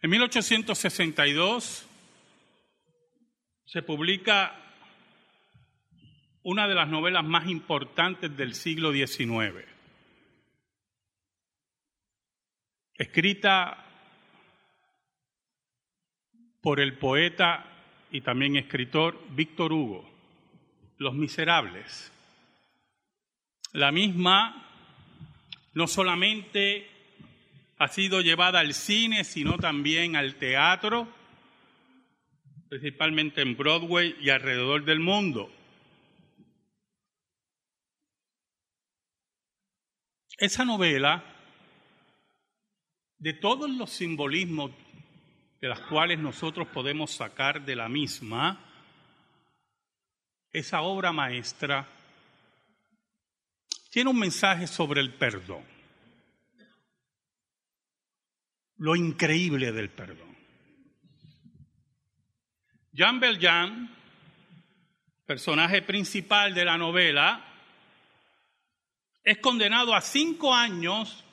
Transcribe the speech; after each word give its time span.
En 0.00 0.10
1862 0.10 1.88
se 3.64 3.82
publica 3.82 4.54
una 6.44 6.68
de 6.68 6.74
las 6.76 6.88
novelas 6.88 7.24
más 7.24 7.48
importantes 7.48 8.36
del 8.36 8.54
siglo 8.54 8.92
XIX, 8.92 9.66
escrita 12.94 13.84
por 16.60 16.78
el 16.78 16.96
poeta 16.96 17.66
y 18.12 18.20
también 18.20 18.54
escritor 18.54 19.20
Víctor 19.30 19.72
Hugo, 19.72 20.08
Los 20.98 21.14
Miserables. 21.14 22.12
La 23.72 23.90
misma 23.90 24.64
no 25.74 25.88
solamente 25.88 26.97
ha 27.78 27.88
sido 27.88 28.20
llevada 28.20 28.60
al 28.60 28.74
cine, 28.74 29.24
sino 29.24 29.56
también 29.56 30.16
al 30.16 30.34
teatro, 30.34 31.08
principalmente 32.68 33.40
en 33.40 33.56
Broadway 33.56 34.16
y 34.20 34.30
alrededor 34.30 34.84
del 34.84 35.00
mundo. 35.00 35.50
Esa 40.36 40.64
novela, 40.64 41.24
de 43.18 43.32
todos 43.32 43.70
los 43.70 43.90
simbolismos 43.90 44.70
de 45.60 45.68
los 45.68 45.80
cuales 45.82 46.18
nosotros 46.18 46.68
podemos 46.68 47.10
sacar 47.10 47.64
de 47.64 47.74
la 47.74 47.88
misma, 47.88 48.64
esa 50.52 50.82
obra 50.82 51.12
maestra 51.12 51.88
tiene 53.90 54.10
un 54.10 54.18
mensaje 54.18 54.66
sobre 54.66 55.00
el 55.00 55.14
perdón, 55.14 55.64
lo 58.78 58.96
increíble 58.96 59.72
del 59.72 59.90
perdón. 59.90 60.36
Jean 62.92 63.20
Valjean, 63.20 63.94
personaje 65.26 65.82
principal 65.82 66.54
de 66.54 66.64
la 66.64 66.78
novela, 66.78 67.44
es 69.22 69.38
condenado 69.38 69.94
a 69.94 70.00
cinco 70.00 70.54
años 70.54 71.24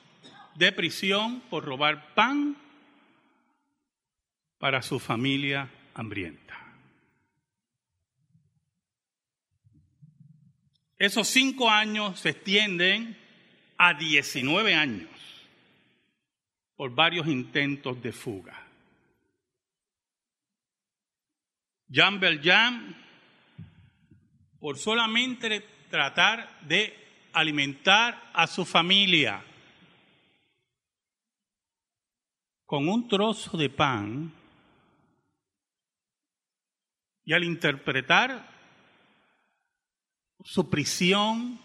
de 0.54 0.72
prisión 0.72 1.40
por 1.48 1.64
robar 1.64 2.14
pan 2.14 2.56
para 4.58 4.82
su 4.82 4.98
familia 4.98 5.70
hambrienta. 5.94 6.54
Esos 10.98 11.28
cinco 11.28 11.70
años 11.70 12.20
se 12.20 12.30
extienden 12.30 13.18
a 13.76 13.94
19 13.94 14.74
años 14.74 15.15
por 16.76 16.94
varios 16.94 17.26
intentos 17.26 18.00
de 18.02 18.12
fuga. 18.12 18.62
Jean 21.88 22.20
Valjean, 22.20 22.96
por 24.58 24.76
solamente 24.76 25.60
tratar 25.90 26.60
de 26.62 27.28
alimentar 27.32 28.30
a 28.34 28.46
su 28.46 28.64
familia 28.64 29.42
con 32.64 32.88
un 32.88 33.06
trozo 33.06 33.56
de 33.56 33.70
pan 33.70 34.32
y 37.24 37.32
al 37.32 37.44
interpretar 37.44 38.50
su 40.44 40.68
prisión 40.68 41.60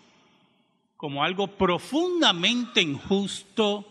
como 0.95 1.23
algo 1.23 1.47
profundamente 1.57 2.81
injusto, 2.81 3.91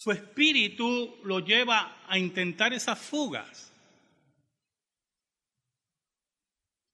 su 0.00 0.10
espíritu 0.12 1.18
lo 1.24 1.40
lleva 1.40 1.98
a 2.08 2.16
intentar 2.16 2.72
esas 2.72 2.98
fugas. 2.98 3.70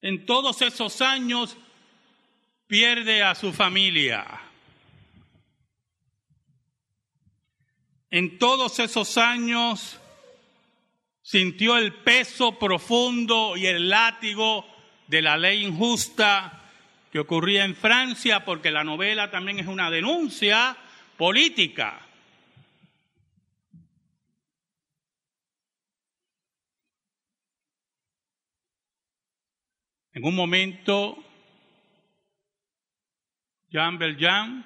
En 0.03 0.27
todos 0.27 0.61
esos 0.61 1.01
años 1.01 1.57
pierde 2.67 3.23
a 3.23 3.37
su 3.37 3.53
familia. 3.53 4.27
En 8.11 8.41
todos 8.41 8.81
esos 8.81 9.17
años 9.19 10.01
sintió 11.23 11.77
el 11.77 11.95
peso 11.95 12.59
profundo 12.59 13.57
y 13.57 13.67
el 13.67 13.89
látigo 13.89 14.67
de 15.07 15.23
la 15.23 15.37
ley 15.37 15.65
injusta 15.65 16.73
que 17.13 17.21
ocurría 17.21 17.65
en 17.65 17.77
Francia, 17.77 18.45
porque 18.45 18.73
la 18.73 18.83
novela 18.83 19.31
también 19.31 19.61
es 19.61 19.69
una 19.69 19.93
denuncia 19.93 20.77
política. 21.17 22.06
En 30.17 30.25
un 30.25 30.35
momento 30.35 31.23
Jean 33.69 33.99
Valjean 33.99 34.65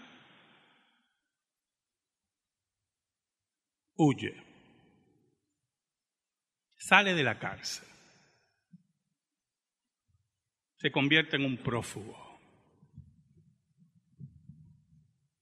huye, 3.96 4.32
sale 6.78 7.14
de 7.14 7.24
la 7.24 7.36
cárcel, 7.36 7.88
se 10.76 10.92
convierte 10.92 11.34
en 11.34 11.44
un 11.44 11.56
prófugo. 11.56 12.38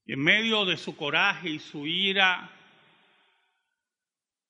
Y 0.05 0.13
en 0.13 0.21
medio 0.21 0.65
de 0.65 0.77
su 0.77 0.97
coraje 0.97 1.51
y 1.51 1.59
su 1.59 1.85
ira, 1.85 2.51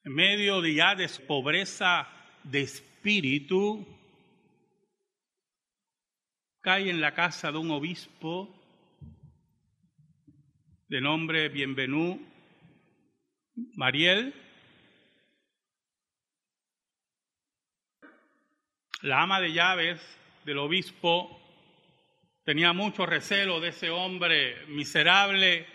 en 0.06 0.14
medio 0.14 0.62
de 0.62 0.74
ya 0.74 0.96
de 0.96 1.10
pobreza 1.28 2.08
de 2.46 2.62
espíritu, 2.62 3.99
cae 6.62 6.90
en 6.90 7.00
la 7.00 7.14
casa 7.14 7.52
de 7.52 7.58
un 7.58 7.72
obispo 7.72 8.54
de 10.90 11.00
nombre 11.00 11.48
Bienvenú 11.48 12.20
Mariel, 13.76 14.34
la 19.02 19.22
ama 19.22 19.40
de 19.40 19.54
llaves 19.54 20.02
del 20.44 20.58
obispo 20.58 21.40
tenía 22.44 22.74
mucho 22.74 23.06
recelo 23.06 23.62
de 23.62 23.70
ese 23.70 23.90
hombre 23.90 24.66
miserable 24.68 25.66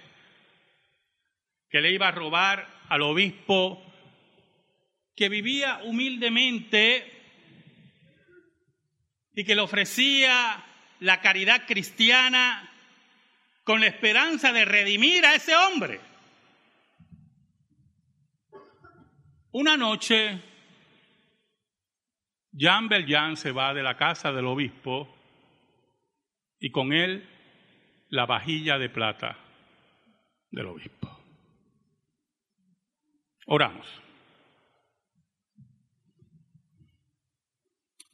que 1.71 1.81
le 1.81 1.93
iba 1.93 2.09
a 2.09 2.13
robar 2.13 2.83
al 2.89 3.03
obispo, 3.03 3.83
que 5.17 5.31
vivía 5.31 5.81
humildemente 5.85 7.11
y 9.33 9.45
que 9.45 9.55
le 9.55 9.63
ofrecía 9.63 10.65
la 11.01 11.21
caridad 11.21 11.67
cristiana 11.67 12.71
con 13.65 13.81
la 13.81 13.87
esperanza 13.87 14.53
de 14.53 14.65
redimir 14.65 15.25
a 15.25 15.35
ese 15.35 15.55
hombre. 15.57 16.01
Una 19.53 19.77
noche, 19.77 20.43
Jean 22.53 22.89
Valjean 22.89 23.37
se 23.37 23.53
va 23.53 23.73
de 23.73 23.83
la 23.83 23.97
casa 23.97 24.33
del 24.33 24.47
obispo 24.47 25.17
y 26.59 26.71
con 26.71 26.93
él 26.93 27.29
la 28.09 28.27
vajilla 28.27 28.79
de 28.79 28.89
plata 28.91 29.39
del 30.51 30.67
obispo. 30.67 31.21
Oramos. 33.47 33.87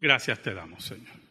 Gracias 0.01 0.41
te 0.43 0.55
damos, 0.55 0.85
Señor. 0.85 1.30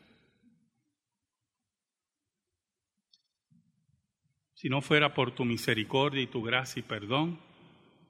Si 4.59 4.67
no 4.67 4.81
fuera 4.81 5.13
por 5.13 5.33
tu 5.33 5.45
misericordia 5.45 6.21
y 6.21 6.27
tu 6.27 6.43
gracia 6.43 6.81
y 6.81 6.83
perdón, 6.83 7.39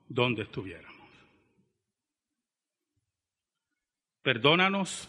¿dónde 0.07 0.41
estuviéramos? 0.41 1.07
Perdónanos 4.23 5.07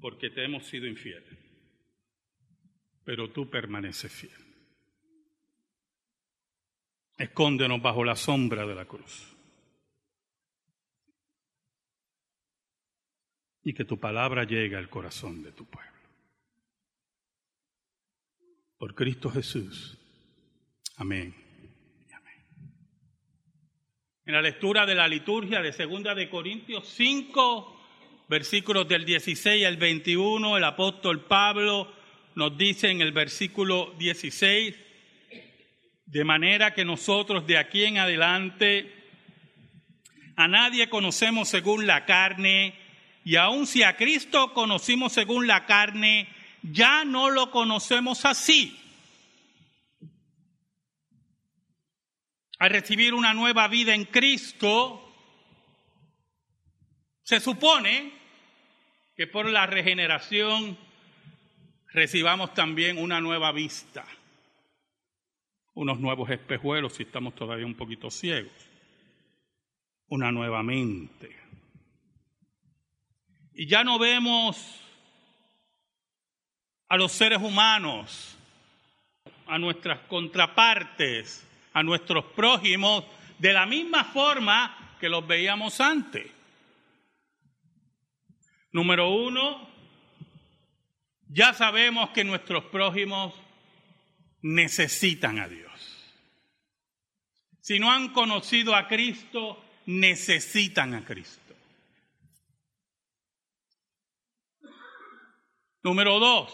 porque 0.00 0.30
te 0.30 0.44
hemos 0.44 0.64
sido 0.64 0.86
infieles, 0.86 1.36
pero 3.04 3.32
tú 3.32 3.50
permaneces 3.50 4.12
fiel. 4.12 4.30
Escóndenos 7.16 7.82
bajo 7.82 8.04
la 8.04 8.14
sombra 8.14 8.64
de 8.64 8.74
la 8.76 8.84
cruz. 8.84 9.34
Y 13.64 13.74
que 13.74 13.84
tu 13.84 13.98
palabra 13.98 14.44
llegue 14.44 14.76
al 14.76 14.88
corazón 14.88 15.42
de 15.42 15.50
tu 15.50 15.64
pueblo. 15.64 15.98
Por 18.78 18.94
Cristo 18.94 19.30
Jesús. 19.30 19.98
Amén. 20.98 21.32
En 24.26 24.34
la 24.34 24.42
lectura 24.42 24.84
de 24.84 24.96
la 24.96 25.06
liturgia 25.06 25.62
de 25.62 25.72
Segunda 25.72 26.12
de 26.12 26.28
Corintios 26.28 26.88
5, 26.88 28.26
versículos 28.28 28.88
del 28.88 29.04
16 29.04 29.64
al 29.64 29.76
21, 29.76 30.56
el 30.56 30.64
apóstol 30.64 31.24
Pablo 31.24 31.90
nos 32.34 32.58
dice 32.58 32.90
en 32.90 33.00
el 33.00 33.12
versículo 33.12 33.94
16, 33.96 34.74
de 36.04 36.24
manera 36.24 36.74
que 36.74 36.84
nosotros 36.84 37.46
de 37.46 37.58
aquí 37.58 37.84
en 37.84 37.98
adelante 37.98 38.92
A 40.34 40.48
nadie 40.48 40.88
conocemos 40.88 41.48
según 41.48 41.86
la 41.86 42.06
carne, 42.06 42.74
y 43.24 43.36
aun 43.36 43.68
si 43.68 43.84
a 43.84 43.96
Cristo 43.96 44.52
conocimos 44.52 45.12
según 45.12 45.46
la 45.46 45.64
carne, 45.64 46.28
ya 46.62 47.04
no 47.04 47.30
lo 47.30 47.52
conocemos 47.52 48.24
así. 48.24 48.87
Al 52.58 52.70
recibir 52.70 53.14
una 53.14 53.34
nueva 53.34 53.68
vida 53.68 53.94
en 53.94 54.04
Cristo, 54.04 55.04
se 57.22 57.40
supone 57.40 58.12
que 59.14 59.26
por 59.26 59.48
la 59.48 59.66
regeneración 59.66 60.78
recibamos 61.88 62.54
también 62.54 62.98
una 62.98 63.20
nueva 63.20 63.52
vista, 63.52 64.04
unos 65.74 65.98
nuevos 66.00 66.30
espejuelos 66.30 66.94
si 66.94 67.04
estamos 67.04 67.34
todavía 67.34 67.66
un 67.66 67.74
poquito 67.74 68.10
ciegos, 68.10 68.52
una 70.08 70.32
nueva 70.32 70.62
mente. 70.62 71.36
Y 73.54 73.66
ya 73.66 73.82
no 73.82 73.98
vemos 73.98 74.80
a 76.88 76.96
los 76.96 77.10
seres 77.12 77.40
humanos, 77.40 78.38
a 79.46 79.58
nuestras 79.58 80.00
contrapartes, 80.06 81.47
a 81.78 81.82
nuestros 81.82 82.24
prójimos, 82.24 83.04
de 83.38 83.52
la 83.52 83.66
misma 83.66 84.04
forma 84.04 84.96
que 85.00 85.08
los 85.08 85.26
veíamos 85.26 85.80
antes. 85.80 86.26
Número 88.72 89.10
uno, 89.10 89.68
ya 91.28 91.54
sabemos 91.54 92.10
que 92.10 92.24
nuestros 92.24 92.64
prójimos 92.64 93.34
necesitan 94.42 95.38
a 95.38 95.48
Dios. 95.48 95.68
Si 97.60 97.78
no 97.78 97.90
han 97.90 98.12
conocido 98.12 98.74
a 98.74 98.88
Cristo, 98.88 99.62
necesitan 99.86 100.94
a 100.94 101.04
Cristo. 101.04 101.54
Número 105.82 106.18
dos, 106.18 106.52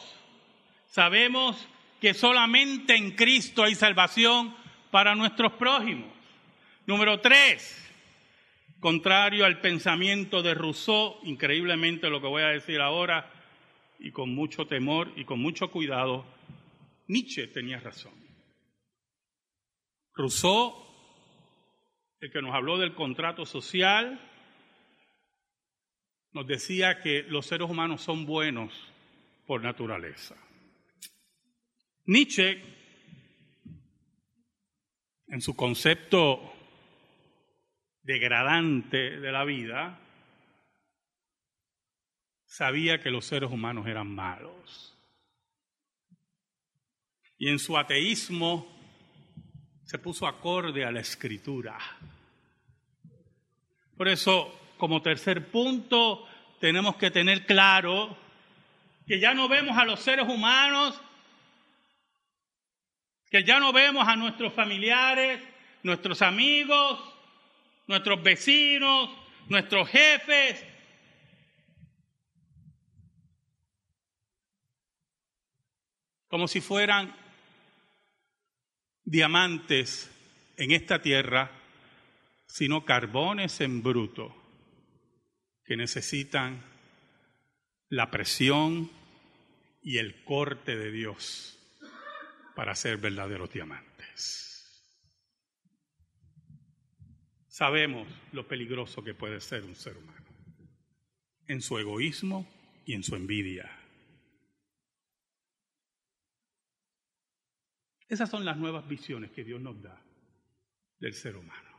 sabemos 0.90 1.56
que 2.00 2.14
solamente 2.14 2.94
en 2.94 3.12
Cristo 3.12 3.64
hay 3.64 3.74
salvación 3.74 4.54
para 4.94 5.16
nuestros 5.16 5.54
prójimos. 5.54 6.08
Número 6.86 7.20
tres, 7.20 7.84
contrario 8.78 9.44
al 9.44 9.60
pensamiento 9.60 10.40
de 10.40 10.54
Rousseau, 10.54 11.18
increíblemente 11.24 12.08
lo 12.08 12.20
que 12.20 12.28
voy 12.28 12.44
a 12.44 12.50
decir 12.50 12.80
ahora, 12.80 13.28
y 13.98 14.12
con 14.12 14.32
mucho 14.32 14.68
temor 14.68 15.10
y 15.16 15.24
con 15.24 15.40
mucho 15.40 15.68
cuidado, 15.68 16.24
Nietzsche 17.08 17.48
tenía 17.48 17.80
razón. 17.80 18.12
Rousseau, 20.14 20.76
el 22.20 22.30
que 22.30 22.40
nos 22.40 22.54
habló 22.54 22.78
del 22.78 22.94
contrato 22.94 23.44
social, 23.46 24.20
nos 26.30 26.46
decía 26.46 27.00
que 27.00 27.24
los 27.24 27.46
seres 27.46 27.68
humanos 27.68 28.00
son 28.00 28.26
buenos 28.26 28.72
por 29.44 29.60
naturaleza. 29.60 30.36
Nietzsche, 32.04 32.83
en 35.34 35.40
su 35.40 35.56
concepto 35.56 36.54
degradante 38.04 39.18
de 39.18 39.32
la 39.32 39.44
vida, 39.44 39.98
sabía 42.46 43.00
que 43.00 43.10
los 43.10 43.24
seres 43.24 43.50
humanos 43.50 43.88
eran 43.88 44.14
malos. 44.14 44.96
Y 47.36 47.48
en 47.48 47.58
su 47.58 47.76
ateísmo 47.76 48.72
se 49.82 49.98
puso 49.98 50.28
acorde 50.28 50.84
a 50.84 50.92
la 50.92 51.00
escritura. 51.00 51.78
Por 53.96 54.06
eso, 54.06 54.56
como 54.78 55.02
tercer 55.02 55.50
punto, 55.50 56.28
tenemos 56.60 56.94
que 56.94 57.10
tener 57.10 57.44
claro 57.44 58.16
que 59.04 59.18
ya 59.18 59.34
no 59.34 59.48
vemos 59.48 59.76
a 59.76 59.84
los 59.84 59.98
seres 59.98 60.28
humanos, 60.28 61.02
que 63.34 63.42
ya 63.42 63.58
no 63.58 63.72
vemos 63.72 64.06
a 64.06 64.14
nuestros 64.14 64.52
familiares, 64.52 65.40
nuestros 65.82 66.22
amigos, 66.22 67.00
nuestros 67.88 68.22
vecinos, 68.22 69.10
nuestros 69.48 69.88
jefes, 69.88 70.64
como 76.28 76.46
si 76.46 76.60
fueran 76.60 77.12
diamantes 79.02 80.08
en 80.56 80.70
esta 80.70 81.02
tierra, 81.02 81.50
sino 82.46 82.84
carbones 82.84 83.60
en 83.60 83.82
bruto 83.82 84.32
que 85.64 85.76
necesitan 85.76 86.62
la 87.88 88.12
presión 88.12 88.92
y 89.82 89.98
el 89.98 90.22
corte 90.22 90.76
de 90.76 90.92
Dios 90.92 91.53
para 92.54 92.74
ser 92.74 92.98
verdaderos 92.98 93.52
diamantes. 93.52 94.54
Sabemos 97.46 98.08
lo 98.32 98.46
peligroso 98.48 99.02
que 99.02 99.14
puede 99.14 99.40
ser 99.40 99.64
un 99.64 99.74
ser 99.74 99.96
humano 99.96 100.24
en 101.46 101.60
su 101.60 101.78
egoísmo 101.78 102.46
y 102.84 102.94
en 102.94 103.02
su 103.02 103.14
envidia. 103.16 103.70
Esas 108.08 108.30
son 108.30 108.44
las 108.44 108.56
nuevas 108.56 108.86
visiones 108.88 109.30
que 109.30 109.44
Dios 109.44 109.60
nos 109.60 109.80
da 109.82 110.00
del 110.98 111.14
ser 111.14 111.36
humano. 111.36 111.70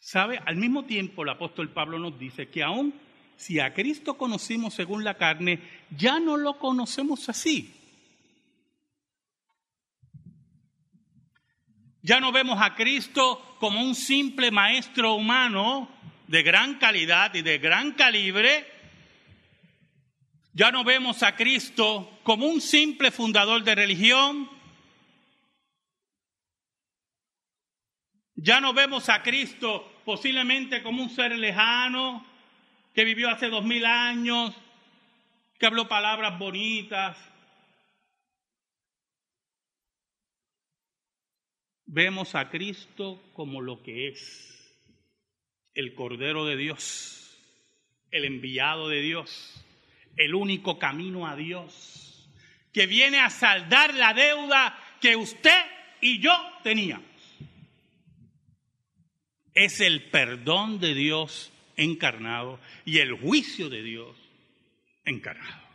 ¿Sabe? 0.00 0.38
Al 0.38 0.56
mismo 0.56 0.86
tiempo 0.86 1.22
el 1.22 1.30
apóstol 1.30 1.72
Pablo 1.72 1.98
nos 1.98 2.18
dice 2.18 2.48
que 2.48 2.62
aún 2.62 2.94
si 3.36 3.60
a 3.60 3.72
Cristo 3.72 4.16
conocimos 4.16 4.74
según 4.74 5.04
la 5.04 5.14
carne, 5.14 5.60
ya 5.90 6.18
no 6.18 6.36
lo 6.36 6.58
conocemos 6.58 7.28
así. 7.28 7.72
Ya 12.02 12.20
no 12.20 12.32
vemos 12.32 12.58
a 12.60 12.74
Cristo 12.74 13.56
como 13.58 13.82
un 13.82 13.94
simple 13.94 14.50
maestro 14.50 15.14
humano 15.14 15.88
de 16.28 16.42
gran 16.42 16.78
calidad 16.78 17.34
y 17.34 17.42
de 17.42 17.58
gran 17.58 17.92
calibre, 17.92 18.66
ya 20.56 20.70
no 20.70 20.84
vemos 20.84 21.22
a 21.22 21.36
Cristo 21.36 22.18
como 22.22 22.46
un 22.46 22.62
simple 22.62 23.10
fundador 23.10 23.62
de 23.62 23.74
religión. 23.74 24.48
Ya 28.36 28.58
no 28.62 28.72
vemos 28.72 29.10
a 29.10 29.22
Cristo 29.22 30.00
posiblemente 30.06 30.82
como 30.82 31.02
un 31.02 31.10
ser 31.10 31.32
lejano 31.32 32.24
que 32.96 33.04
vivió 33.04 33.28
hace 33.28 33.48
dos 33.48 33.64
mil 33.64 33.84
años, 33.84 34.52
que 35.58 35.66
habló 35.66 35.86
palabras 35.86 36.36
bonitas. 36.38 37.16
Vemos 41.84 42.34
a 42.34 42.48
Cristo 42.48 43.22
como 43.34 43.60
lo 43.60 43.84
que 43.84 44.08
es, 44.08 44.76
el 45.74 45.94
Cordero 45.94 46.44
de 46.44 46.56
Dios, 46.56 47.38
el 48.10 48.24
enviado 48.24 48.88
de 48.88 49.00
Dios 49.02 49.62
el 50.16 50.34
único 50.34 50.78
camino 50.78 51.26
a 51.26 51.36
Dios, 51.36 52.26
que 52.72 52.86
viene 52.86 53.20
a 53.20 53.30
saldar 53.30 53.94
la 53.94 54.14
deuda 54.14 54.78
que 55.00 55.14
usted 55.14 55.60
y 56.00 56.20
yo 56.20 56.32
teníamos. 56.62 57.06
Es 59.54 59.80
el 59.80 60.04
perdón 60.08 60.80
de 60.80 60.94
Dios 60.94 61.52
encarnado 61.76 62.58
y 62.84 62.98
el 62.98 63.12
juicio 63.12 63.68
de 63.68 63.82
Dios 63.82 64.16
encarnado. 65.04 65.66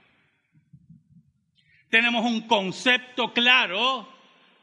Tenemos 1.90 2.26
un 2.26 2.48
concepto 2.48 3.34
claro 3.34 4.08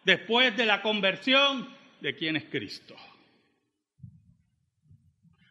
después 0.04 0.56
de 0.56 0.66
la 0.66 0.82
conversión 0.82 1.68
de 2.00 2.16
quién 2.16 2.36
es 2.36 2.44
Cristo. 2.44 2.96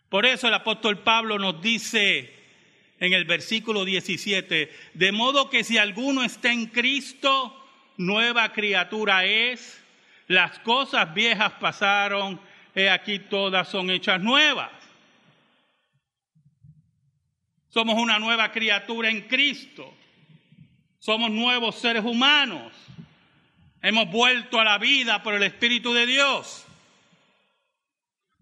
Por 0.09 0.25
eso 0.25 0.47
el 0.47 0.53
apóstol 0.53 1.03
Pablo 1.03 1.37
nos 1.37 1.61
dice 1.61 2.33
en 2.99 3.13
el 3.13 3.25
versículo 3.25 3.85
17, 3.85 4.71
de 4.93 5.11
modo 5.11 5.49
que 5.49 5.63
si 5.63 5.77
alguno 5.77 6.23
está 6.23 6.51
en 6.51 6.67
Cristo, 6.67 7.53
nueva 7.97 8.53
criatura 8.53 9.25
es, 9.25 9.83
las 10.27 10.59
cosas 10.59 11.13
viejas 11.13 11.53
pasaron, 11.59 12.39
he 12.73 12.89
aquí 12.89 13.19
todas 13.19 13.69
son 13.69 13.89
hechas 13.91 14.21
nuevas. 14.21 14.71
Somos 17.69 17.95
una 17.95 18.19
nueva 18.19 18.51
criatura 18.51 19.09
en 19.09 19.21
Cristo. 19.27 19.93
Somos 20.99 21.29
nuevos 21.31 21.75
seres 21.75 22.03
humanos. 22.03 22.73
Hemos 23.81 24.09
vuelto 24.11 24.59
a 24.59 24.63
la 24.63 24.77
vida 24.77 25.21
por 25.23 25.33
el 25.33 25.43
Espíritu 25.43 25.93
de 25.93 26.05
Dios. 26.05 26.65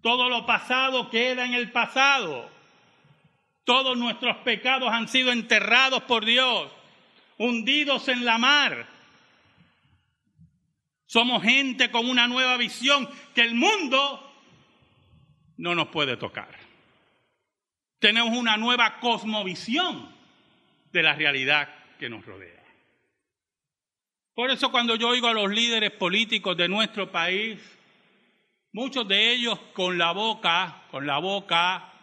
Todo 0.01 0.29
lo 0.29 0.45
pasado 0.45 1.09
queda 1.09 1.45
en 1.45 1.53
el 1.53 1.71
pasado. 1.71 2.49
Todos 3.63 3.97
nuestros 3.97 4.37
pecados 4.37 4.89
han 4.91 5.07
sido 5.07 5.31
enterrados 5.31 6.03
por 6.03 6.23
Dios, 6.23 6.71
hundidos 7.39 8.07
en 8.07 8.23
la 8.23 8.37
mar. 8.37 8.87
Somos 11.07 11.41
gente 11.43 11.89
con 11.89 12.07
una 12.07 12.27
nueva 12.27 12.57
visión 12.57 13.09
que 13.33 13.41
el 13.41 13.55
mundo 13.55 14.21
no 15.57 15.73
nos 15.73 15.87
puede 15.87 16.17
tocar. 16.17 16.64
Tenemos 18.05 18.37
una 18.37 18.55
nueva 18.55 18.99
cosmovisión 18.99 20.15
de 20.91 21.01
la 21.01 21.15
realidad 21.15 21.67
que 21.97 22.07
nos 22.07 22.23
rodea. 22.23 22.63
Por 24.35 24.51
eso 24.51 24.69
cuando 24.69 24.95
yo 24.95 25.09
oigo 25.09 25.25
a 25.27 25.33
los 25.33 25.49
líderes 25.49 25.89
políticos 25.89 26.55
de 26.55 26.67
nuestro 26.67 27.11
país, 27.11 27.59
muchos 28.73 29.07
de 29.07 29.31
ellos 29.31 29.57
con 29.73 29.97
la 29.97 30.11
boca, 30.11 30.83
con 30.91 31.07
la 31.07 31.17
boca, 31.17 31.93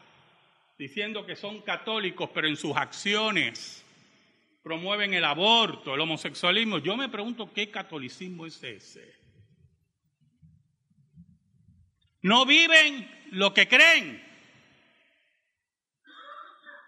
diciendo 0.77 1.25
que 1.25 1.37
son 1.37 1.61
católicos, 1.63 2.31
pero 2.35 2.49
en 2.49 2.57
sus 2.57 2.77
acciones 2.77 3.87
promueven 4.65 5.15
el 5.15 5.25
aborto, 5.25 5.95
el 5.95 6.01
homosexualismo. 6.01 6.79
Yo 6.79 6.97
me 6.97 7.11
pregunto 7.11 7.53
qué 7.53 7.71
catolicismo 7.71 8.45
es 8.45 8.61
ese. 8.65 9.15
No 12.23 12.45
viven 12.45 13.09
lo 13.31 13.55
que 13.55 13.69
creen. 13.69 14.32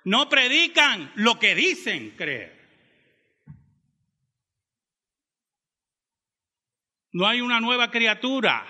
No 0.05 0.29
predican 0.29 1.13
lo 1.17 1.39
que 1.39 1.55
dicen 1.55 2.11
creer. 2.11 2.55
No 7.13 7.27
hay 7.27 7.41
una 7.41 7.61
nueva 7.61 7.91
criatura. 7.91 8.67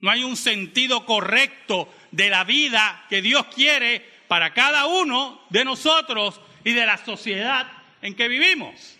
No 0.00 0.10
hay 0.10 0.24
un 0.24 0.36
sentido 0.36 1.04
correcto 1.04 1.92
de 2.12 2.30
la 2.30 2.44
vida 2.44 3.04
que 3.08 3.20
Dios 3.20 3.46
quiere 3.46 4.04
para 4.28 4.54
cada 4.54 4.86
uno 4.86 5.42
de 5.50 5.64
nosotros 5.64 6.40
y 6.64 6.72
de 6.72 6.86
la 6.86 6.96
sociedad 6.98 7.70
en 8.02 8.14
que 8.14 8.28
vivimos. 8.28 8.98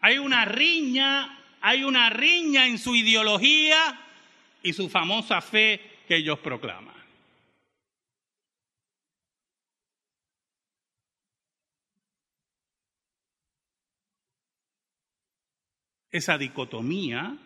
Hay 0.00 0.18
una 0.18 0.44
riña, 0.44 1.38
hay 1.60 1.84
una 1.84 2.08
riña 2.10 2.66
en 2.66 2.78
su 2.78 2.94
ideología 2.94 4.00
y 4.62 4.72
su 4.72 4.88
famosa 4.88 5.40
fe 5.40 5.98
que 6.06 6.16
ellos 6.16 6.38
proclaman. 6.38 6.99
Esa 16.10 16.36
dicotomía 16.38 17.38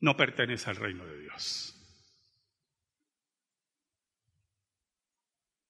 no 0.00 0.16
pertenece 0.16 0.70
al 0.70 0.76
reino 0.76 1.04
de 1.04 1.20
Dios. 1.20 1.78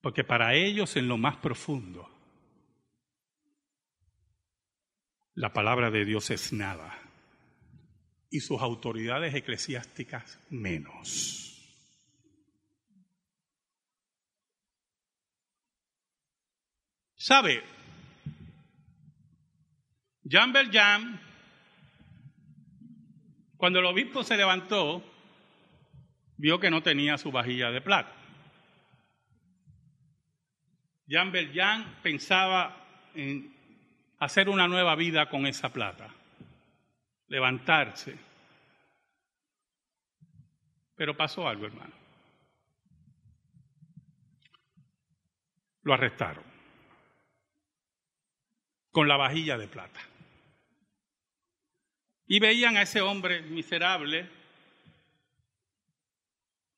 Porque 0.01 0.25
para 0.25 0.55
ellos 0.55 0.97
en 0.97 1.07
lo 1.07 1.17
más 1.17 1.37
profundo, 1.37 2.09
la 5.35 5.53
palabra 5.53 5.91
de 5.91 6.05
Dios 6.05 6.31
es 6.31 6.53
nada 6.53 6.99
y 8.31 8.41
sus 8.41 8.61
autoridades 8.61 9.35
eclesiásticas 9.35 10.39
menos. 10.51 11.49
¿Sabe? 17.15 17.63
Jean 20.25 20.53
Valjean, 20.53 21.21
cuando 23.57 23.81
el 23.81 23.87
obispo 23.87 24.23
se 24.23 24.37
levantó, 24.37 25.03
vio 26.37 26.61
que 26.61 26.71
no 26.71 26.83
tenía 26.83 27.19
su 27.19 27.33
vajilla 27.33 27.71
de 27.71 27.81
plata. 27.81 28.15
Jean 31.07 31.33
Valjean 31.33 31.99
pensaba 32.03 33.11
en 33.15 33.55
hacer 34.19 34.49
una 34.49 34.69
nueva 34.69 34.95
vida 34.95 35.29
con 35.29 35.47
esa 35.47 35.73
plata, 35.73 36.09
levantarse. 37.27 38.17
Pero 40.95 41.17
pasó 41.17 41.49
algo, 41.49 41.67
hermano. 41.67 41.95
Lo 45.83 45.95
arrestaron 45.95 46.45
con 48.93 49.09
la 49.09 49.17
vajilla 49.17 49.59
de 49.59 49.67
plata. 49.67 50.01
Y 52.33 52.41
veían 52.41 52.79
a 52.79 52.83
ese 52.83 53.03
hombre 53.03 53.43
miserable, 53.43 54.27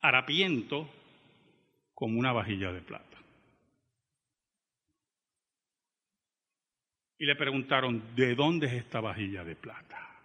harapiento, 0.00 0.90
con 1.94 2.18
una 2.18 2.32
vajilla 2.32 2.72
de 2.72 2.80
plata. 2.80 3.18
Y 7.16 7.24
le 7.24 7.36
preguntaron, 7.36 8.16
¿de 8.16 8.34
dónde 8.34 8.66
es 8.66 8.72
esta 8.72 9.00
vajilla 9.00 9.44
de 9.44 9.54
plata? 9.54 10.20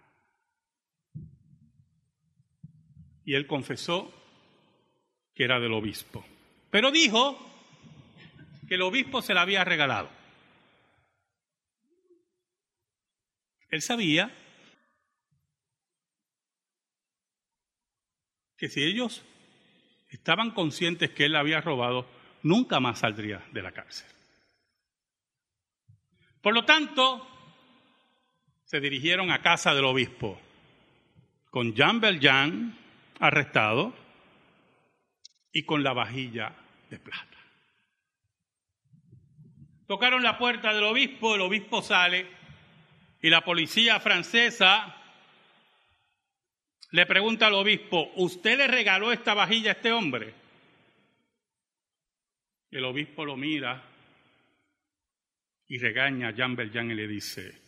Y 3.24 3.32
él 3.32 3.46
confesó 3.46 4.12
que 5.32 5.44
era 5.44 5.60
del 5.60 5.74
obispo. 5.74 6.26
Pero 6.72 6.90
dijo 6.90 7.38
que 8.66 8.74
el 8.74 8.82
obispo 8.82 9.22
se 9.22 9.34
la 9.34 9.42
había 9.42 9.62
regalado. 9.62 10.10
Él 13.68 13.80
sabía 13.80 14.39
que 18.60 18.68
si 18.68 18.84
ellos 18.84 19.22
estaban 20.10 20.50
conscientes 20.50 21.10
que 21.10 21.24
él 21.24 21.34
había 21.34 21.62
robado, 21.62 22.06
nunca 22.42 22.78
más 22.78 22.98
saldría 22.98 23.42
de 23.52 23.62
la 23.62 23.72
cárcel. 23.72 24.06
Por 26.42 26.52
lo 26.52 26.66
tanto, 26.66 27.26
se 28.64 28.80
dirigieron 28.80 29.30
a 29.30 29.40
casa 29.40 29.74
del 29.74 29.86
obispo 29.86 30.38
con 31.50 31.74
Jean 31.74 32.02
Valjean 32.02 32.76
arrestado 33.18 33.94
y 35.52 35.62
con 35.62 35.82
la 35.82 35.94
vajilla 35.94 36.54
de 36.90 36.98
plata. 36.98 37.38
Tocaron 39.86 40.22
la 40.22 40.36
puerta 40.36 40.74
del 40.74 40.84
obispo, 40.84 41.34
el 41.34 41.40
obispo 41.40 41.80
sale 41.80 42.26
y 43.22 43.30
la 43.30 43.40
policía 43.40 43.98
francesa 44.00 44.99
le 46.92 47.06
pregunta 47.06 47.46
al 47.46 47.54
obispo, 47.54 48.10
¿usted 48.16 48.58
le 48.58 48.66
regaló 48.66 49.12
esta 49.12 49.34
vajilla 49.34 49.70
a 49.70 49.74
este 49.74 49.92
hombre? 49.92 50.34
El 52.70 52.84
obispo 52.84 53.24
lo 53.24 53.36
mira 53.36 53.82
y 55.66 55.78
regaña 55.78 56.28
a 56.28 56.30
Jean 56.32 56.56
Valjean 56.56 56.90
y 56.90 56.94
le 56.94 57.06
dice, 57.06 57.60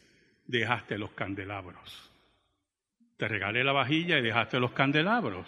dejaste 0.46 0.98
los 0.98 1.12
candelabros. 1.12 2.10
Te 3.16 3.28
regalé 3.28 3.62
la 3.62 3.72
vajilla 3.72 4.18
y 4.18 4.22
dejaste 4.22 4.58
los 4.58 4.72
candelabros. 4.72 5.46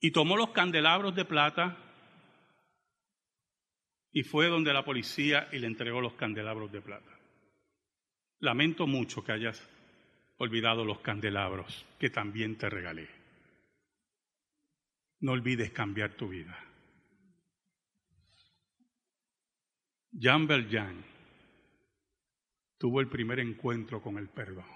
Y 0.00 0.10
tomó 0.10 0.36
los 0.36 0.50
candelabros 0.50 1.14
de 1.14 1.24
plata 1.24 1.76
y 4.12 4.22
fue 4.22 4.48
donde 4.48 4.72
la 4.72 4.84
policía 4.84 5.48
y 5.52 5.58
le 5.58 5.66
entregó 5.66 6.00
los 6.00 6.14
candelabros 6.14 6.70
de 6.70 6.80
plata. 6.80 7.10
Lamento 8.40 8.86
mucho 8.86 9.24
que 9.24 9.32
hayas 9.32 9.73
olvidado 10.38 10.84
los 10.84 11.00
candelabros 11.00 11.86
que 11.98 12.10
también 12.10 12.56
te 12.56 12.68
regalé. 12.68 13.08
No 15.20 15.32
olvides 15.32 15.70
cambiar 15.70 16.14
tu 16.14 16.28
vida. 16.28 16.58
Jean 20.10 20.46
Valjean 20.46 21.04
tuvo 22.78 23.00
el 23.00 23.08
primer 23.08 23.40
encuentro 23.40 24.00
con 24.00 24.18
el 24.18 24.28
perdón. 24.28 24.66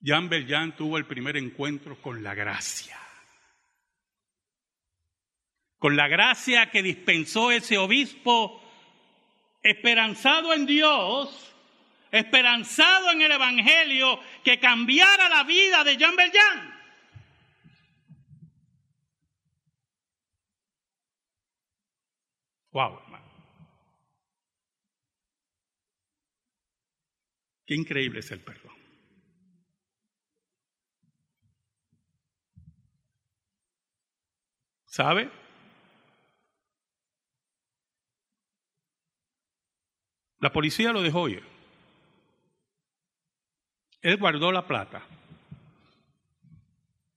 Jean 0.00 0.28
Valjean 0.28 0.76
tuvo 0.76 0.98
el 0.98 1.06
primer 1.06 1.36
encuentro 1.36 2.00
con 2.02 2.22
la 2.22 2.34
gracia. 2.34 2.98
Con 5.78 5.96
la 5.96 6.08
gracia 6.08 6.70
que 6.70 6.82
dispensó 6.82 7.50
ese 7.50 7.78
obispo 7.78 8.60
esperanzado 9.62 10.52
en 10.52 10.66
Dios 10.66 11.53
esperanzado 12.14 13.10
en 13.10 13.22
el 13.22 13.32
Evangelio 13.32 14.20
que 14.44 14.60
cambiara 14.60 15.28
la 15.28 15.42
vida 15.42 15.82
de 15.82 15.96
Jean 15.96 16.14
Valjean. 16.14 16.72
Wow, 22.70 23.00
hermano. 23.00 23.24
Qué 27.66 27.74
increíble 27.74 28.20
es 28.20 28.30
el 28.30 28.40
perdón. 28.44 28.76
¿Sabe? 34.86 35.28
La 40.38 40.52
policía 40.52 40.92
lo 40.92 41.02
dejó 41.02 41.28
ir. 41.28 41.53
Él 44.04 44.18
guardó 44.18 44.52
la 44.52 44.66
plata. 44.66 45.02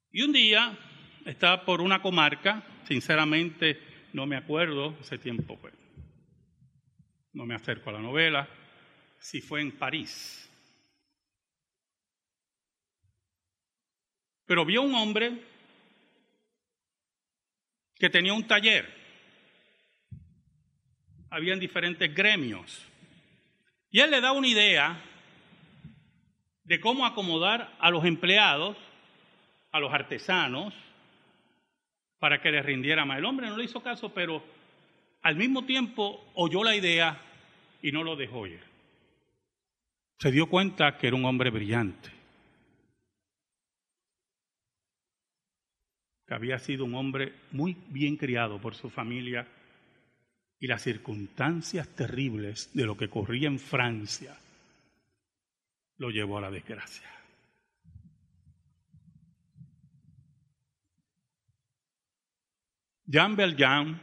Y 0.09 0.21
un 0.21 0.31
día 0.31 0.79
estaba 1.25 1.65
por 1.65 1.81
una 1.81 2.01
comarca, 2.01 2.63
sinceramente 2.87 3.77
no 4.13 4.25
me 4.25 4.37
acuerdo, 4.37 4.95
hace 5.01 5.17
tiempo, 5.17 5.59
pues, 5.59 5.73
no 7.33 7.45
me 7.45 7.55
acerco 7.55 7.89
a 7.89 7.93
la 7.93 7.99
novela, 7.99 8.47
si 9.19 9.41
fue 9.41 9.59
en 9.59 9.73
París. 9.73 10.49
Pero 14.45 14.63
vio 14.63 14.81
un 14.81 14.95
hombre 14.95 15.41
que 17.95 18.09
tenía 18.09 18.31
un 18.31 18.47
taller. 18.47 18.89
Habían 21.31 21.59
diferentes 21.59 22.15
gremios. 22.15 22.81
Y 23.91 23.99
él 23.99 24.09
le 24.09 24.21
da 24.21 24.31
una 24.31 24.47
idea 24.47 25.03
de 26.67 26.81
cómo 26.81 27.05
acomodar 27.05 27.73
a 27.79 27.89
los 27.89 28.03
empleados, 28.03 28.77
a 29.71 29.79
los 29.79 29.93
artesanos, 29.93 30.73
para 32.19 32.41
que 32.41 32.51
les 32.51 32.65
rindiera 32.65 33.05
más. 33.05 33.17
El 33.17 33.25
hombre 33.25 33.47
no 33.47 33.57
le 33.57 33.63
hizo 33.63 33.81
caso, 33.81 34.13
pero 34.13 34.43
al 35.21 35.37
mismo 35.37 35.65
tiempo 35.65 36.25
oyó 36.35 36.63
la 36.63 36.75
idea 36.75 37.21
y 37.81 37.91
no 37.91 38.03
lo 38.03 38.17
dejó 38.17 38.47
ir. 38.47 38.59
Se 40.19 40.29
dio 40.29 40.49
cuenta 40.49 40.97
que 40.97 41.07
era 41.07 41.15
un 41.15 41.23
hombre 41.23 41.51
brillante, 41.51 42.09
que 46.27 46.33
había 46.33 46.59
sido 46.59 46.83
un 46.83 46.95
hombre 46.95 47.33
muy 47.51 47.77
bien 47.87 48.17
criado 48.17 48.59
por 48.59 48.75
su 48.75 48.89
familia 48.89 49.47
y 50.59 50.67
las 50.67 50.81
circunstancias 50.81 51.87
terribles 51.95 52.71
de 52.73 52.85
lo 52.85 52.97
que 52.97 53.05
ocurría 53.05 53.47
en 53.47 53.59
Francia 53.59 54.37
lo 55.97 56.09
llevó 56.09 56.37
a 56.37 56.41
la 56.41 56.51
desgracia. 56.51 57.09
Jean 63.05 63.35
Valjean 63.35 64.01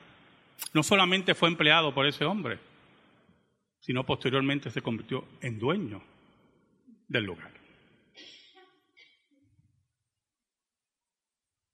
no 0.73 0.83
solamente 0.83 1.35
fue 1.35 1.49
empleado 1.49 1.95
por 1.95 2.07
ese 2.07 2.25
hombre, 2.25 2.59
sino 3.79 4.05
posteriormente 4.05 4.71
se 4.71 4.81
convirtió 4.81 5.27
en 5.43 5.59
dueño 5.59 6.03
del 7.07 7.25
lugar. 7.25 7.53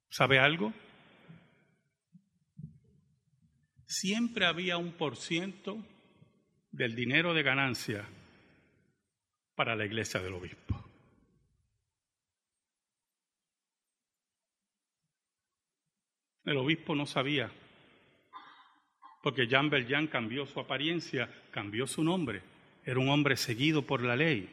¿Sabe 0.09 0.39
algo? 0.39 0.73
Siempre 3.85 4.45
había 4.45 4.77
un 4.77 4.91
por 4.91 5.15
ciento 5.15 5.77
del 6.71 6.95
dinero 6.95 7.33
de 7.33 7.43
ganancia 7.43 8.05
para 9.61 9.75
la 9.75 9.85
iglesia 9.85 10.19
del 10.19 10.33
obispo. 10.33 10.73
El 16.43 16.57
obispo 16.57 16.95
no 16.95 17.05
sabía, 17.05 17.51
porque 19.21 19.45
Jean 19.45 19.69
Valjean 19.69 20.07
cambió 20.07 20.47
su 20.47 20.59
apariencia, 20.59 21.29
cambió 21.51 21.85
su 21.85 22.03
nombre. 22.03 22.41
Era 22.83 22.99
un 22.99 23.09
hombre 23.09 23.37
seguido 23.37 23.83
por 23.83 24.01
la 24.01 24.15
ley, 24.15 24.49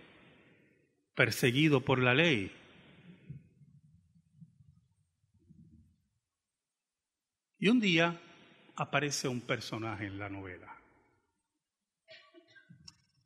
perseguido 1.15 1.81
por 1.81 2.01
la 2.01 2.13
ley. 2.13 2.53
Y 7.59 7.69
un 7.69 7.81
día 7.81 8.21
aparece 8.77 9.27
un 9.27 9.41
personaje 9.41 10.05
en 10.05 10.19
la 10.19 10.29
novela. 10.29 10.77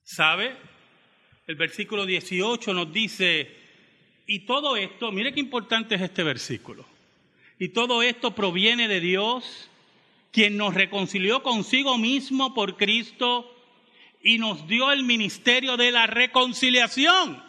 ¿Sabe? 0.05 0.57
El 1.53 1.59
versículo 1.59 2.07
18 2.07 2.73
nos 2.73 2.91
dice, 2.95 3.47
y 4.27 4.39
todo 4.47 4.75
esto, 4.75 5.13
mire 5.13 5.35
qué 5.35 5.41
importante 5.41 5.97
es 5.97 6.01
este 6.01 6.23
versículo. 6.23 6.87
Y 7.59 7.69
todo 7.69 8.03
esto 8.03 8.35
proviene 8.35 8.89
de 8.89 9.01
Dios, 9.01 9.69
quien 10.31 10.57
nos 10.57 10.73
reconcilió 10.73 11.43
consigo 11.43 11.99
mismo 11.99 12.55
por 12.55 12.79
Cristo 12.79 13.55
y 14.23 14.39
nos 14.39 14.67
dio 14.67 14.93
el 14.93 15.03
ministerio 15.03 15.77
de 15.77 15.93
la 15.93 16.07
reconciliación. 16.07 17.45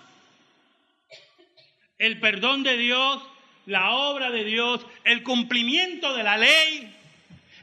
El 1.97 2.19
perdón 2.19 2.63
de 2.63 2.75
Dios, 2.75 3.23
la 3.67 3.91
obra 3.91 4.31
de 4.31 4.43
Dios, 4.43 4.85
el 5.05 5.23
cumplimiento 5.23 6.13
de 6.13 6.23
la 6.23 6.37
ley, 6.37 6.93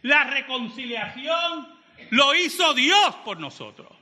la 0.00 0.24
reconciliación, 0.24 1.68
lo 2.08 2.34
hizo 2.34 2.72
Dios 2.72 3.14
por 3.26 3.38
nosotros. 3.38 3.99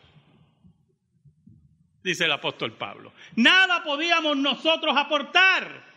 Dice 2.03 2.25
el 2.25 2.33
apóstol 2.33 2.73
Pablo. 2.73 3.13
Nada 3.37 3.83
podíamos 3.83 4.37
nosotros 4.37 4.97
aportar. 4.97 5.89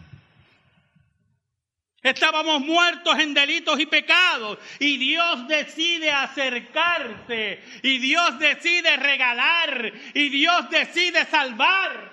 Estábamos 2.01 2.61
muertos 2.61 3.19
en 3.19 3.35
delitos 3.35 3.79
y 3.79 3.85
pecados 3.85 4.57
y 4.79 4.97
Dios 4.97 5.47
decide 5.47 6.11
acercarse 6.11 7.63
y 7.83 7.99
Dios 7.99 8.39
decide 8.39 8.97
regalar 8.97 9.93
y 10.15 10.29
Dios 10.29 10.67
decide 10.71 11.25
salvar. 11.25 12.11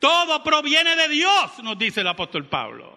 Todo 0.00 0.42
proviene 0.42 0.96
de 0.96 1.08
Dios, 1.08 1.62
nos 1.62 1.78
dice 1.78 2.00
el 2.00 2.08
apóstol 2.08 2.46
Pablo. 2.46 2.93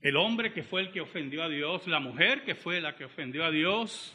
El 0.00 0.16
hombre 0.16 0.52
que 0.52 0.62
fue 0.62 0.82
el 0.82 0.92
que 0.92 1.00
ofendió 1.00 1.42
a 1.42 1.48
Dios, 1.48 1.86
la 1.86 2.00
mujer 2.00 2.44
que 2.44 2.54
fue 2.54 2.80
la 2.80 2.94
que 2.94 3.04
ofendió 3.04 3.44
a 3.44 3.50
Dios, 3.50 4.14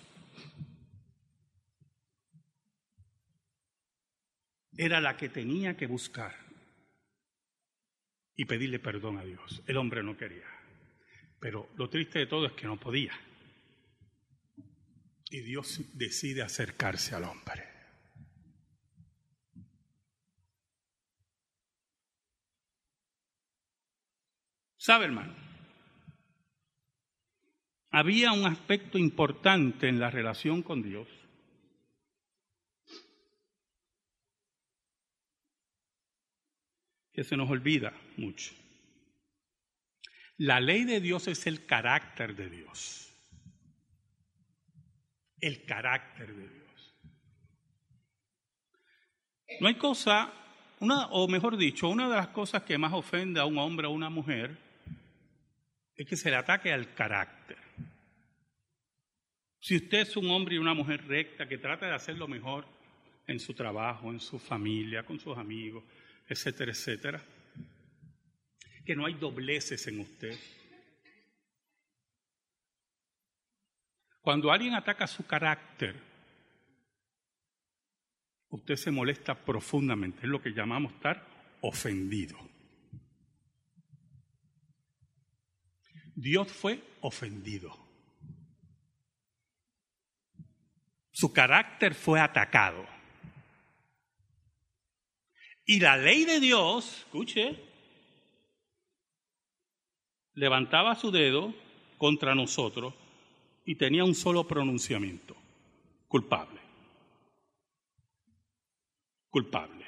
era 4.78 5.02
la 5.02 5.18
que 5.18 5.30
tenía 5.30 5.76
que 5.76 5.88
buscar 5.88 6.36
y 8.36 8.46
pedirle 8.46 8.80
perdón 8.80 9.18
a 9.18 9.24
Dios. 9.24 9.62
El 9.68 9.78
hombre 9.78 10.02
no 10.04 10.18
quería. 10.18 10.48
Pero 11.40 11.70
lo 11.76 11.90
triste 11.90 12.20
de 12.20 12.28
todo 12.28 12.48
es 12.48 12.54
que 12.54 12.68
no 12.68 12.80
podía. 12.80 13.14
Y 15.30 15.42
Dios 15.42 15.82
decide 15.94 16.42
acercarse 16.42 17.16
al 17.16 17.26
hombre. 17.26 17.68
¿Sabe, 24.78 25.06
hermano? 25.06 25.53
Había 27.96 28.32
un 28.32 28.48
aspecto 28.48 28.98
importante 28.98 29.88
en 29.88 30.00
la 30.00 30.10
relación 30.10 30.64
con 30.64 30.82
Dios 30.82 31.08
que 37.14 37.24
se 37.24 37.38
nos 37.38 37.52
olvida 37.52 37.94
mucho. 38.18 38.56
La 40.38 40.60
ley 40.60 40.86
de 40.86 41.02
Dios 41.02 41.28
es 41.28 41.46
el 41.46 41.68
carácter 41.68 42.36
de 42.36 42.50
Dios. 42.50 43.14
El 45.40 45.64
carácter 45.64 46.34
de 46.34 46.50
Dios. 46.50 46.96
No 49.60 49.68
hay 49.68 49.76
cosa, 49.76 50.34
una, 50.80 51.10
o 51.12 51.28
mejor 51.28 51.58
dicho, 51.58 51.90
una 51.90 52.10
de 52.10 52.16
las 52.16 52.30
cosas 52.30 52.64
que 52.64 52.80
más 52.80 52.94
ofende 52.94 53.40
a 53.40 53.46
un 53.46 53.60
hombre 53.60 53.86
o 53.86 53.92
a 53.92 53.94
una 53.94 54.10
mujer 54.10 54.58
es 55.96 56.08
que 56.08 56.18
se 56.18 56.32
le 56.32 56.38
ataque 56.38 56.74
al 56.74 56.96
carácter. 56.96 57.43
Si 59.64 59.78
usted 59.78 60.00
es 60.00 60.18
un 60.18 60.30
hombre 60.30 60.56
y 60.56 60.58
una 60.58 60.74
mujer 60.74 61.08
recta 61.08 61.48
que 61.48 61.58
trata 61.58 61.86
de 61.86 61.94
hacer 61.94 62.18
lo 62.18 62.28
mejor 62.28 62.66
en 63.26 63.40
su 63.40 63.54
trabajo, 63.54 64.12
en 64.12 64.20
su 64.20 64.38
familia, 64.38 65.06
con 65.06 65.22
sus 65.22 65.38
amigos, 65.38 65.86
etcétera, 66.28 66.74
etcétera. 66.74 67.24
Que 68.86 68.94
no 68.94 69.06
hay 69.06 69.14
dobleces 69.14 69.88
en 69.88 70.02
usted. 70.02 70.38
Cuando 74.20 74.52
alguien 74.52 74.76
ataca 74.76 75.08
su 75.08 75.26
carácter, 75.26 75.96
usted 78.50 78.76
se 78.76 78.92
molesta 78.92 79.34
profundamente. 79.34 80.24
Es 80.24 80.30
lo 80.30 80.42
que 80.42 80.52
llamamos 80.52 80.92
estar 80.92 81.26
ofendido. 81.62 82.38
Dios 86.16 86.52
fue 86.52 86.84
ofendido. 87.00 87.83
Su 91.14 91.32
carácter 91.32 91.94
fue 91.94 92.20
atacado. 92.20 92.86
Y 95.66 95.80
la 95.80 95.96
ley 95.96 96.26
de 96.26 96.40
Dios, 96.40 96.98
escuche, 97.06 97.56
levantaba 100.34 100.96
su 100.96 101.12
dedo 101.12 101.54
contra 101.98 102.34
nosotros 102.36 102.96
y 103.64 103.76
tenía 103.76 104.04
un 104.04 104.16
solo 104.16 104.48
pronunciamiento, 104.48 105.38
culpable. 106.08 106.60
Culpable. 109.30 109.86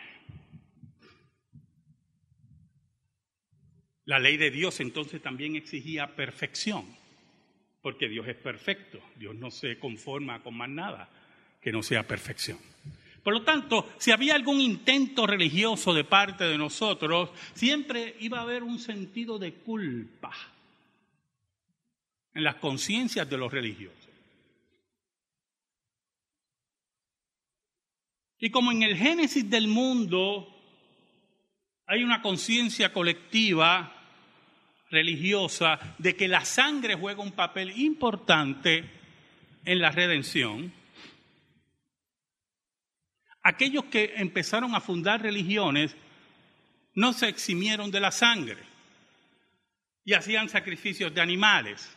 La 4.05 4.19
ley 4.19 4.37
de 4.37 4.51
Dios 4.51 4.79
entonces 4.79 5.23
también 5.23 5.55
exigía 5.55 6.15
perfección, 6.15 6.85
porque 7.85 8.09
Dios 8.09 8.27
es 8.27 8.35
perfecto, 8.35 8.99
Dios 9.15 9.35
no 9.35 9.51
se 9.51 9.77
conforma 9.77 10.41
con 10.41 10.57
más 10.57 10.69
nada 10.69 11.07
que 11.61 11.71
no 11.71 11.83
sea 11.83 12.01
perfección. 12.01 12.57
Por 13.21 13.31
lo 13.31 13.43
tanto, 13.43 13.93
si 13.99 14.09
había 14.09 14.33
algún 14.33 14.59
intento 14.59 15.27
religioso 15.27 15.93
de 15.93 16.03
parte 16.03 16.45
de 16.45 16.57
nosotros, 16.57 17.29
siempre 17.53 18.15
iba 18.21 18.39
a 18.39 18.41
haber 18.41 18.63
un 18.63 18.79
sentido 18.79 19.37
de 19.37 19.53
culpa 19.53 20.33
en 22.33 22.43
las 22.43 22.55
conciencias 22.55 23.29
de 23.29 23.37
los 23.37 23.53
religiosos. 23.53 24.09
Y 28.39 28.49
como 28.49 28.71
en 28.71 28.81
el 28.81 28.97
génesis 28.97 29.47
del 29.47 29.67
mundo 29.67 30.51
hay 31.85 32.03
una 32.03 32.23
conciencia 32.23 32.91
colectiva 32.91 33.94
religiosa 34.95 35.79
de 35.97 36.15
que 36.15 36.27
la 36.27 36.43
sangre 36.45 36.95
juega 36.95 37.21
un 37.21 37.33
papel 37.33 37.77
importante 37.77 38.83
en 39.65 39.79
la 39.79 39.91
redención, 39.91 40.71
aquellos 43.43 43.85
que 43.85 44.13
empezaron 44.15 44.73
a 44.73 44.81
fundar 44.81 45.21
religiones 45.21 45.95
no 46.93 47.13
se 47.13 47.27
eximieron 47.27 47.91
de 47.91 47.99
la 47.99 48.11
sangre 48.11 48.57
y 50.05 50.13
hacían 50.13 50.49
sacrificios 50.49 51.13
de 51.13 51.21
animales 51.21 51.95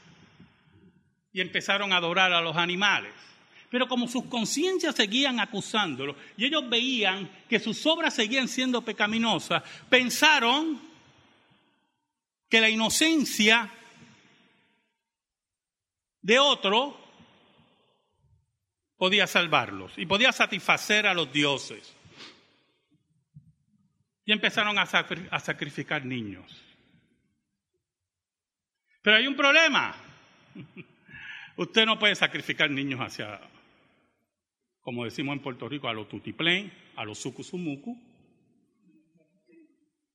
y 1.33 1.41
empezaron 1.41 1.93
a 1.93 1.99
adorar 1.99 2.33
a 2.33 2.41
los 2.41 2.57
animales. 2.57 3.13
Pero 3.71 3.87
como 3.87 4.09
sus 4.09 4.25
conciencias 4.25 4.95
seguían 4.95 5.41
acusándolo 5.41 6.17
y 6.37 6.47
ellos 6.47 6.69
veían 6.69 7.31
que 7.49 7.61
sus 7.61 7.85
obras 7.87 8.15
seguían 8.15 8.49
siendo 8.49 8.83
pecaminosas, 8.83 9.63
pensaron 9.89 10.88
que 12.49 12.61
la 12.61 12.71
inocencia 12.71 13.71
de 16.23 16.39
otro 16.39 16.99
podía 18.97 19.27
salvarlos 19.27 19.97
y 19.97 20.07
podía 20.07 20.33
satisfacer 20.33 21.07
a 21.07 21.15
los 21.15 21.33
dioses. 21.33 21.95
Y 24.25 24.33
empezaron 24.33 24.79
a, 24.79 24.85
sacrificar 24.85 26.05
niños. 26.05 26.45
Pero 29.01 29.17
hay 29.17 29.27
un 29.27 29.37
problema. 29.37 29.95
Usted 31.57 31.87
no 31.87 31.99
puede 31.99 32.15
sacrificar 32.15 32.71
niños 32.71 33.01
hacia, 33.01 33.41
como 34.83 35.05
decimos 35.05 35.35
en 35.35 35.43
Puerto 35.43 35.67
Rico, 35.67 35.89
a 35.89 35.95
los 35.95 36.09
tutiplén, 36.09 36.71
a 36.97 37.05
los 37.07 37.19
sucusumucu. 37.19 37.99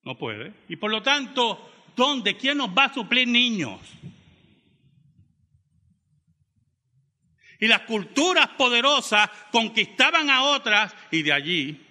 No 0.04 0.16
puede. 0.16 0.54
Y 0.68 0.76
por 0.76 0.92
lo 0.92 1.02
tanto, 1.02 1.72
¿dónde? 1.96 2.36
¿Quién 2.38 2.58
nos 2.58 2.70
va 2.70 2.86
a 2.86 2.94
suplir 2.94 3.28
niños? 3.28 3.80
Y 7.60 7.68
las 7.68 7.82
culturas 7.82 8.50
poderosas 8.58 9.30
conquistaban 9.52 10.30
a 10.30 10.44
otras 10.44 10.94
y 11.12 11.24
de 11.24 11.32
allí 11.32 11.82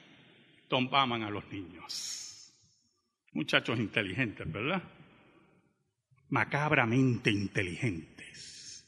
tomaban 0.69 1.23
a 1.23 1.31
los 1.31 1.51
niños. 1.51 2.53
Muchachos 3.33 3.79
inteligentes, 3.79 4.51
¿verdad? 4.51 4.83
Macabramente 6.29 7.31
inteligentes. 7.31 8.87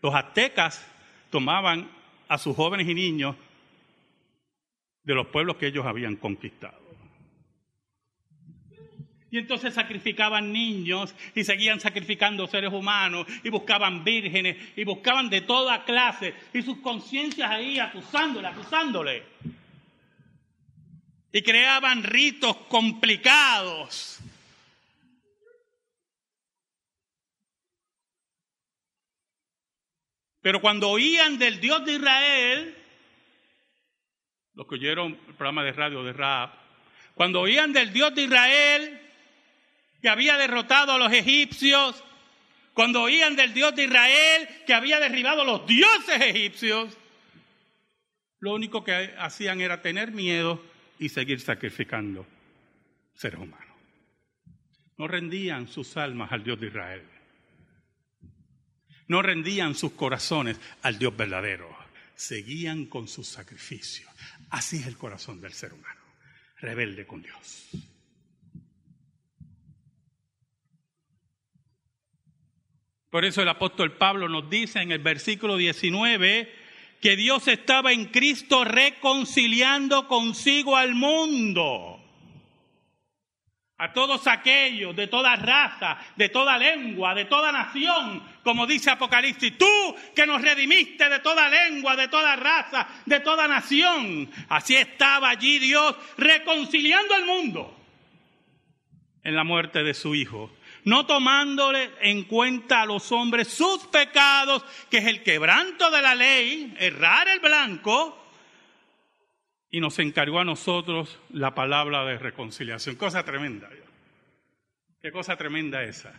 Los 0.00 0.14
aztecas 0.14 0.86
tomaban 1.30 1.90
a 2.28 2.38
sus 2.38 2.54
jóvenes 2.54 2.88
y 2.88 2.94
niños 2.94 3.34
de 5.02 5.14
los 5.14 5.26
pueblos 5.26 5.56
que 5.56 5.66
ellos 5.66 5.86
habían 5.86 6.16
conquistado. 6.16 6.83
Y 9.34 9.38
entonces 9.38 9.74
sacrificaban 9.74 10.52
niños 10.52 11.12
y 11.34 11.42
seguían 11.42 11.80
sacrificando 11.80 12.46
seres 12.46 12.72
humanos 12.72 13.26
y 13.42 13.48
buscaban 13.48 14.04
vírgenes 14.04 14.56
y 14.76 14.84
buscaban 14.84 15.28
de 15.28 15.40
toda 15.40 15.84
clase 15.84 16.32
y 16.52 16.62
sus 16.62 16.78
conciencias 16.78 17.50
ahí 17.50 17.80
acusándole, 17.80 18.46
acusándole. 18.46 19.24
Y 21.32 21.42
creaban 21.42 22.04
ritos 22.04 22.56
complicados. 22.68 24.20
Pero 30.42 30.60
cuando 30.60 30.90
oían 30.90 31.38
del 31.38 31.60
Dios 31.60 31.84
de 31.84 31.94
Israel, 31.94 32.76
los 34.54 34.68
que 34.68 34.76
oyeron 34.76 35.18
el 35.26 35.34
programa 35.34 35.64
de 35.64 35.72
radio 35.72 36.04
de 36.04 36.12
Raab, 36.12 36.52
cuando 37.16 37.40
oían 37.40 37.72
del 37.72 37.92
Dios 37.92 38.14
de 38.14 38.22
Israel, 38.22 39.00
que 40.04 40.10
había 40.10 40.36
derrotado 40.36 40.92
a 40.92 40.98
los 40.98 41.10
egipcios, 41.14 42.04
cuando 42.74 43.00
oían 43.00 43.36
del 43.36 43.54
Dios 43.54 43.74
de 43.74 43.84
Israel 43.84 44.46
que 44.66 44.74
había 44.74 45.00
derribado 45.00 45.40
a 45.40 45.44
los 45.46 45.66
dioses 45.66 46.20
egipcios, 46.20 46.94
lo 48.38 48.52
único 48.52 48.84
que 48.84 49.14
hacían 49.18 49.62
era 49.62 49.80
tener 49.80 50.12
miedo 50.12 50.62
y 50.98 51.08
seguir 51.08 51.40
sacrificando 51.40 52.26
seres 53.14 53.40
humanos. 53.40 53.74
No 54.98 55.08
rendían 55.08 55.68
sus 55.68 55.96
almas 55.96 56.30
al 56.32 56.44
Dios 56.44 56.60
de 56.60 56.66
Israel. 56.66 57.08
No 59.08 59.22
rendían 59.22 59.74
sus 59.74 59.92
corazones 59.92 60.60
al 60.82 60.98
Dios 60.98 61.16
verdadero. 61.16 61.74
Seguían 62.14 62.84
con 62.84 63.08
sus 63.08 63.26
sacrificios. 63.26 64.12
Así 64.50 64.76
es 64.76 64.86
el 64.86 64.98
corazón 64.98 65.40
del 65.40 65.54
ser 65.54 65.72
humano, 65.72 66.02
rebelde 66.60 67.06
con 67.06 67.22
Dios. 67.22 67.70
Por 73.14 73.24
eso 73.24 73.42
el 73.42 73.48
apóstol 73.48 73.92
Pablo 73.92 74.28
nos 74.28 74.50
dice 74.50 74.80
en 74.80 74.90
el 74.90 74.98
versículo 74.98 75.56
19 75.56 76.52
que 77.00 77.14
Dios 77.14 77.46
estaba 77.46 77.92
en 77.92 78.06
Cristo 78.06 78.64
reconciliando 78.64 80.08
consigo 80.08 80.76
al 80.76 80.96
mundo. 80.96 82.02
A 83.78 83.92
todos 83.92 84.26
aquellos 84.26 84.96
de 84.96 85.06
toda 85.06 85.36
raza, 85.36 85.96
de 86.16 86.28
toda 86.28 86.58
lengua, 86.58 87.14
de 87.14 87.26
toda 87.26 87.52
nación, 87.52 88.20
como 88.42 88.66
dice 88.66 88.90
Apocalipsis, 88.90 89.56
tú 89.56 89.94
que 90.12 90.26
nos 90.26 90.42
redimiste 90.42 91.08
de 91.08 91.20
toda 91.20 91.48
lengua, 91.48 91.94
de 91.94 92.08
toda 92.08 92.34
raza, 92.34 92.88
de 93.06 93.20
toda 93.20 93.46
nación. 93.46 94.28
Así 94.48 94.74
estaba 94.74 95.30
allí 95.30 95.60
Dios 95.60 95.94
reconciliando 96.16 97.14
al 97.14 97.26
mundo 97.26 97.78
en 99.22 99.36
la 99.36 99.44
muerte 99.44 99.84
de 99.84 99.94
su 99.94 100.16
Hijo 100.16 100.50
no 100.84 101.06
tomándole 101.06 101.90
en 102.00 102.24
cuenta 102.24 102.82
a 102.82 102.86
los 102.86 103.10
hombres 103.12 103.48
sus 103.48 103.86
pecados, 103.86 104.64
que 104.90 104.98
es 104.98 105.06
el 105.06 105.22
quebranto 105.22 105.90
de 105.90 106.02
la 106.02 106.14
ley, 106.14 106.74
errar 106.78 107.28
el 107.28 107.40
blanco, 107.40 108.20
y 109.70 109.80
nos 109.80 109.98
encargó 109.98 110.38
a 110.38 110.44
nosotros 110.44 111.18
la 111.30 111.54
palabra 111.54 112.04
de 112.04 112.18
reconciliación. 112.18 112.96
Cosa 112.96 113.24
tremenda. 113.24 113.68
Qué 115.02 115.10
cosa 115.10 115.36
tremenda 115.36 115.82
esa. 115.82 116.14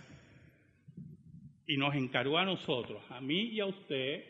Y 1.66 1.78
nos 1.78 1.96
encargó 1.96 2.38
a 2.38 2.46
nosotros, 2.46 3.02
a 3.10 3.22
mí 3.22 3.50
y 3.50 3.60
a 3.60 3.66
usted, 3.66 4.24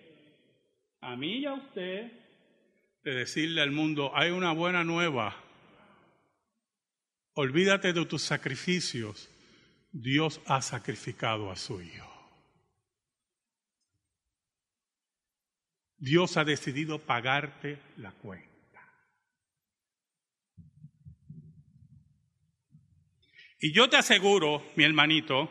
a 1.02 1.16
mí 1.16 1.40
y 1.40 1.46
a 1.46 1.54
usted, 1.54 2.12
de 3.04 3.14
decirle 3.14 3.62
al 3.62 3.72
mundo, 3.72 4.12
hay 4.16 4.32
una 4.32 4.52
buena 4.52 4.84
nueva. 4.84 5.36
Olvídate 7.34 7.94
de 7.94 8.06
tus 8.06 8.22
sacrificios 8.22 9.30
Dios 9.98 10.42
ha 10.46 10.62
sacrificado 10.62 11.50
a 11.50 11.56
su 11.56 11.82
Hijo. 11.82 12.12
Dios 15.96 16.36
ha 16.36 16.44
decidido 16.44 17.00
pagarte 17.00 17.82
la 17.96 18.12
cuenta. 18.12 18.52
Y 23.58 23.74
yo 23.74 23.90
te 23.90 23.96
aseguro, 23.96 24.70
mi 24.76 24.84
hermanito, 24.84 25.50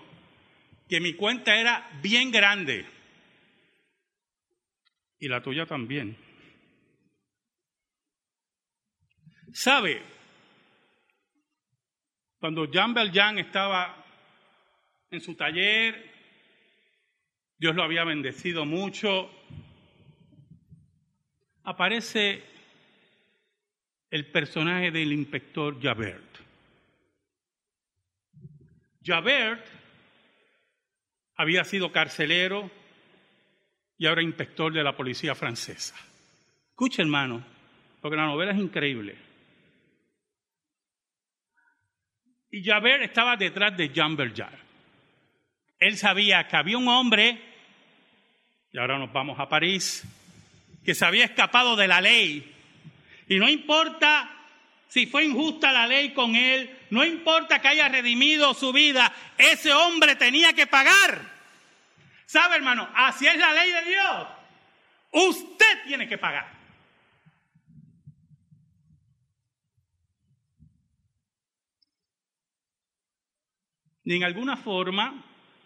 que 0.90 1.00
mi 1.00 1.14
cuenta 1.14 1.56
era 1.56 1.90
bien 2.02 2.30
grande. 2.30 2.86
Y 5.20 5.28
la 5.28 5.42
tuya 5.42 5.64
también. 5.64 6.18
¿Sabe? 9.54 10.02
Cuando 12.38 12.70
Jean 12.70 12.92
Valjean 12.92 13.38
estaba 13.38 14.03
en 15.10 15.20
su 15.20 15.34
taller, 15.34 16.12
Dios 17.56 17.74
lo 17.74 17.82
había 17.82 18.04
bendecido 18.04 18.64
mucho. 18.64 19.30
Aparece 21.64 22.42
el 24.10 24.30
personaje 24.30 24.90
del 24.90 25.12
inspector 25.12 25.80
Javert. 25.80 26.38
Javert 29.02 29.66
había 31.36 31.64
sido 31.64 31.92
carcelero 31.92 32.70
y 33.96 34.06
ahora 34.06 34.22
inspector 34.22 34.72
de 34.72 34.82
la 34.82 34.96
policía 34.96 35.34
francesa. 35.34 35.94
Escucha, 36.70 37.02
hermano, 37.02 37.44
porque 38.00 38.16
la 38.16 38.26
novela 38.26 38.52
es 38.52 38.58
increíble. 38.58 39.16
Y 42.50 42.62
Javert 42.64 43.02
estaba 43.02 43.36
detrás 43.36 43.76
de 43.76 43.88
Jean 43.88 44.16
Valjean 44.16 44.63
él 45.78 45.96
sabía 45.96 46.48
que 46.48 46.56
había 46.56 46.78
un 46.78 46.88
hombre, 46.88 47.40
y 48.72 48.78
ahora 48.78 48.98
nos 48.98 49.12
vamos 49.12 49.38
a 49.38 49.48
París, 49.48 50.04
que 50.84 50.94
se 50.94 51.04
había 51.04 51.24
escapado 51.24 51.76
de 51.76 51.88
la 51.88 52.00
ley. 52.00 52.52
Y 53.28 53.38
no 53.38 53.48
importa 53.48 54.30
si 54.88 55.06
fue 55.06 55.24
injusta 55.24 55.72
la 55.72 55.86
ley 55.86 56.12
con 56.12 56.36
él, 56.36 56.78
no 56.90 57.04
importa 57.04 57.60
que 57.60 57.68
haya 57.68 57.88
redimido 57.88 58.54
su 58.54 58.72
vida, 58.72 59.12
ese 59.36 59.72
hombre 59.72 60.14
tenía 60.14 60.52
que 60.52 60.66
pagar. 60.66 61.20
¿Sabe, 62.26 62.56
hermano? 62.56 62.88
Así 62.94 63.26
es 63.26 63.36
la 63.36 63.52
ley 63.52 63.72
de 63.72 63.84
Dios. 63.90 64.28
Usted 65.10 65.84
tiene 65.86 66.08
que 66.08 66.18
pagar. 66.18 66.52
Y 74.04 74.16
en 74.16 74.24
alguna 74.24 74.56
forma, 74.56 75.24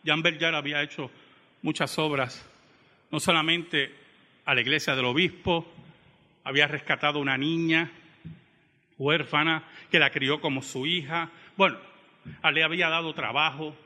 Jan 0.09 0.23
Berger 0.23 0.55
había 0.55 0.83
hecho 0.83 1.11
muchas 1.61 1.99
obras, 1.99 2.43
no 3.11 3.21
solamente 3.21 3.95
a 4.47 4.55
la 4.55 4.63
iglesia 4.63 4.97
del 4.97 5.05
obispo, 5.05 5.71
había 6.45 6.67
rescatado 6.67 7.19
una 7.19 7.37
niña 7.37 7.93
huérfana 8.97 9.65
que 9.91 9.99
la 9.99 10.09
crió 10.09 10.41
como 10.41 10.63
su 10.63 10.87
hija. 10.87 11.31
Bueno, 11.59 11.77
le 12.55 12.65
había 12.65 12.89
dado 12.89 13.13
trabajo 13.13 13.77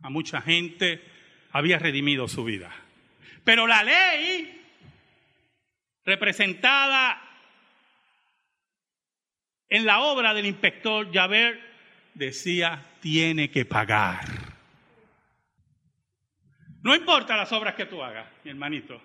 a 0.00 0.08
mucha 0.08 0.40
gente, 0.40 1.04
había 1.52 1.78
redimido 1.78 2.26
su 2.26 2.42
vida. 2.42 2.74
Pero 3.44 3.66
la 3.66 3.84
ley, 3.84 4.58
representada 6.02 7.20
en 9.68 9.84
la 9.84 10.00
obra 10.00 10.32
del 10.32 10.46
inspector 10.46 11.12
Javert, 11.12 11.60
decía, 12.14 12.82
tiene 13.02 13.50
que 13.50 13.66
pagar. 13.66 14.45
No 16.86 16.94
importa 16.94 17.36
las 17.36 17.50
obras 17.50 17.74
que 17.74 17.86
tú 17.86 18.00
hagas, 18.00 18.30
mi 18.44 18.52
hermanito. 18.52 19.02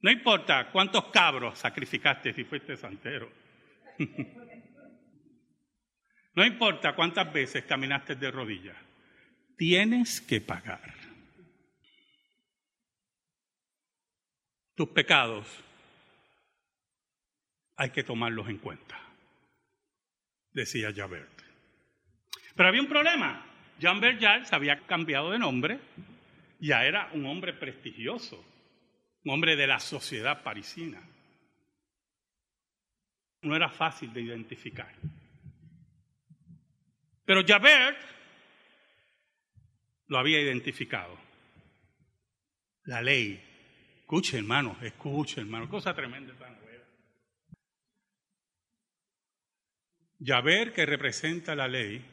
No 0.00 0.10
importa 0.10 0.72
cuántos 0.72 1.12
cabros 1.12 1.60
sacrificaste 1.60 2.32
si 2.32 2.42
fuiste 2.42 2.76
santero. 2.76 3.30
no 6.34 6.44
importa 6.44 6.96
cuántas 6.96 7.32
veces 7.32 7.64
caminaste 7.66 8.16
de 8.16 8.32
rodillas. 8.32 8.76
Tienes 9.56 10.20
que 10.20 10.40
pagar. 10.40 10.92
Tus 14.74 14.88
pecados 14.88 15.46
hay 17.76 17.90
que 17.90 18.02
tomarlos 18.02 18.48
en 18.48 18.58
cuenta, 18.58 19.00
decía 20.50 20.92
Javert. 20.92 21.30
Pero 22.56 22.68
había 22.68 22.82
un 22.82 22.88
problema. 22.88 23.51
Jean 23.82 24.00
Berger 24.00 24.46
se 24.46 24.54
había 24.54 24.78
cambiado 24.86 25.32
de 25.32 25.38
nombre, 25.38 25.80
ya 26.60 26.84
era 26.84 27.10
un 27.12 27.26
hombre 27.26 27.52
prestigioso 27.52 28.42
un 29.24 29.32
hombre 29.32 29.56
de 29.56 29.66
la 29.66 29.78
sociedad 29.78 30.42
parisina. 30.42 31.00
No 33.42 33.56
era 33.56 33.68
fácil 33.68 34.12
de 34.12 34.22
identificar. 34.22 34.92
Pero 37.24 37.42
Javert 37.46 37.98
lo 40.08 40.18
había 40.18 40.40
identificado. 40.40 41.16
La 42.84 43.00
ley. 43.00 43.40
Escuche, 44.00 44.38
hermano, 44.38 44.76
escuche, 44.82 45.40
hermano. 45.40 45.68
Cosa 45.68 45.94
tremenda 45.94 46.34
tan 46.34 46.60
buena. 46.60 46.84
Javert, 50.20 50.74
que 50.74 50.84
representa 50.84 51.54
la 51.54 51.68
ley, 51.68 52.04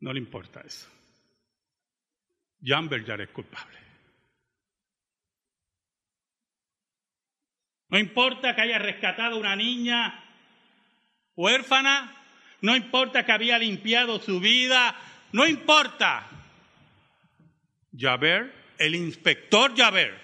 no 0.00 0.12
le 0.12 0.18
importa 0.18 0.60
eso. 0.60 0.88
Jean 2.60 2.88
Berger 2.88 3.20
es 3.20 3.30
culpable. 3.30 3.78
No 7.90 7.98
importa 7.98 8.54
que 8.54 8.60
haya 8.60 8.78
rescatado 8.78 9.38
una 9.38 9.56
niña 9.56 10.24
huérfana, 11.34 12.14
no 12.60 12.76
importa 12.76 13.24
que 13.24 13.32
había 13.32 13.58
limpiado 13.58 14.18
su 14.18 14.40
vida, 14.40 14.94
no 15.32 15.46
importa. 15.46 16.28
Javert, 17.96 18.52
el 18.78 18.94
inspector 18.94 19.74
Javert, 19.76 20.20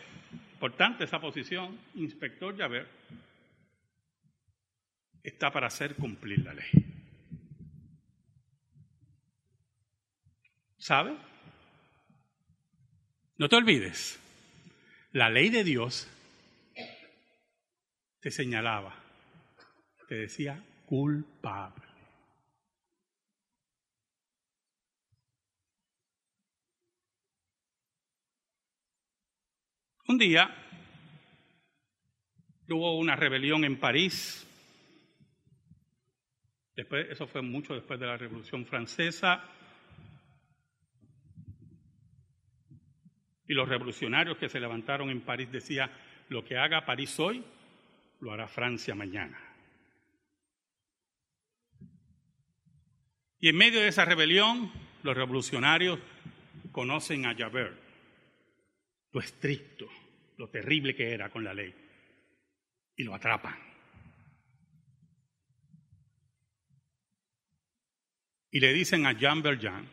importante 0.53 1.05
esa 1.05 1.21
posición, 1.21 1.79
inspector 1.95 2.57
Javert, 2.57 2.89
está 5.23 5.51
para 5.51 5.69
hacer 5.69 5.95
cumplir 5.95 6.45
la 6.45 6.53
ley. 6.53 6.84
¿Sabe? 10.85 11.17
No 13.39 13.49
te 13.49 13.57
olvides, 13.57 14.21
la 15.13 15.31
ley 15.31 15.49
de 15.49 15.65
Dios 15.65 16.07
te 18.21 18.31
señalaba, 18.31 18.95
te 20.09 20.15
decía 20.17 20.63
culpable. 20.85 21.87
Un 30.07 30.19
día 30.19 30.55
hubo 32.69 32.99
una 32.99 33.17
rebelión 33.17 33.65
en 33.65 33.81
París. 33.81 34.47
Después, 36.77 37.07
eso 37.09 37.27
fue 37.27 37.41
mucho 37.41 37.73
después 37.73 37.99
de 37.99 38.05
la 38.05 38.19
Revolución 38.19 38.67
Francesa. 38.67 39.51
Y 43.47 43.55
los 43.55 43.69
revolucionarios 43.69 44.39
que 44.39 44.49
se 44.49 44.61
levantaron 44.61 45.11
en 45.11 45.21
París 45.21 45.51
decían, 45.53 45.91
lo 46.29 46.45
que 46.45 46.57
haga 46.57 46.87
París 46.87 47.19
hoy, 47.21 47.45
lo 48.21 48.33
hará 48.33 48.49
Francia 48.49 48.95
mañana. 48.95 49.39
Y 53.39 53.49
en 53.49 53.57
medio 53.57 53.81
de 53.81 53.89
esa 53.89 54.07
rebelión, 54.07 54.73
los 55.03 55.15
revolucionarios 55.15 55.99
conocen 56.73 57.27
a 57.27 57.35
Javert, 57.35 57.77
lo 59.13 59.21
estricto, 59.21 59.87
lo 60.39 60.49
terrible 60.49 60.97
que 60.97 61.13
era 61.13 61.29
con 61.29 61.45
la 61.45 61.53
ley, 61.53 61.75
y 62.97 63.05
lo 63.05 63.15
atrapan. 63.15 63.59
Y 68.51 68.61
le 68.61 68.73
dicen 68.73 69.05
a 69.05 69.13
Jean 69.13 69.43
Valjean, 69.43 69.87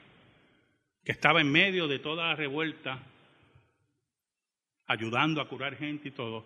que 1.04 1.12
estaba 1.12 1.42
en 1.42 1.52
medio 1.52 1.88
de 1.88 2.00
toda 2.00 2.28
la 2.28 2.36
revuelta, 2.36 3.04
ayudando 4.88 5.41
a 5.41 5.48
curar 5.48 5.76
gente 5.76 6.10
y 6.10 6.12
todo, 6.12 6.46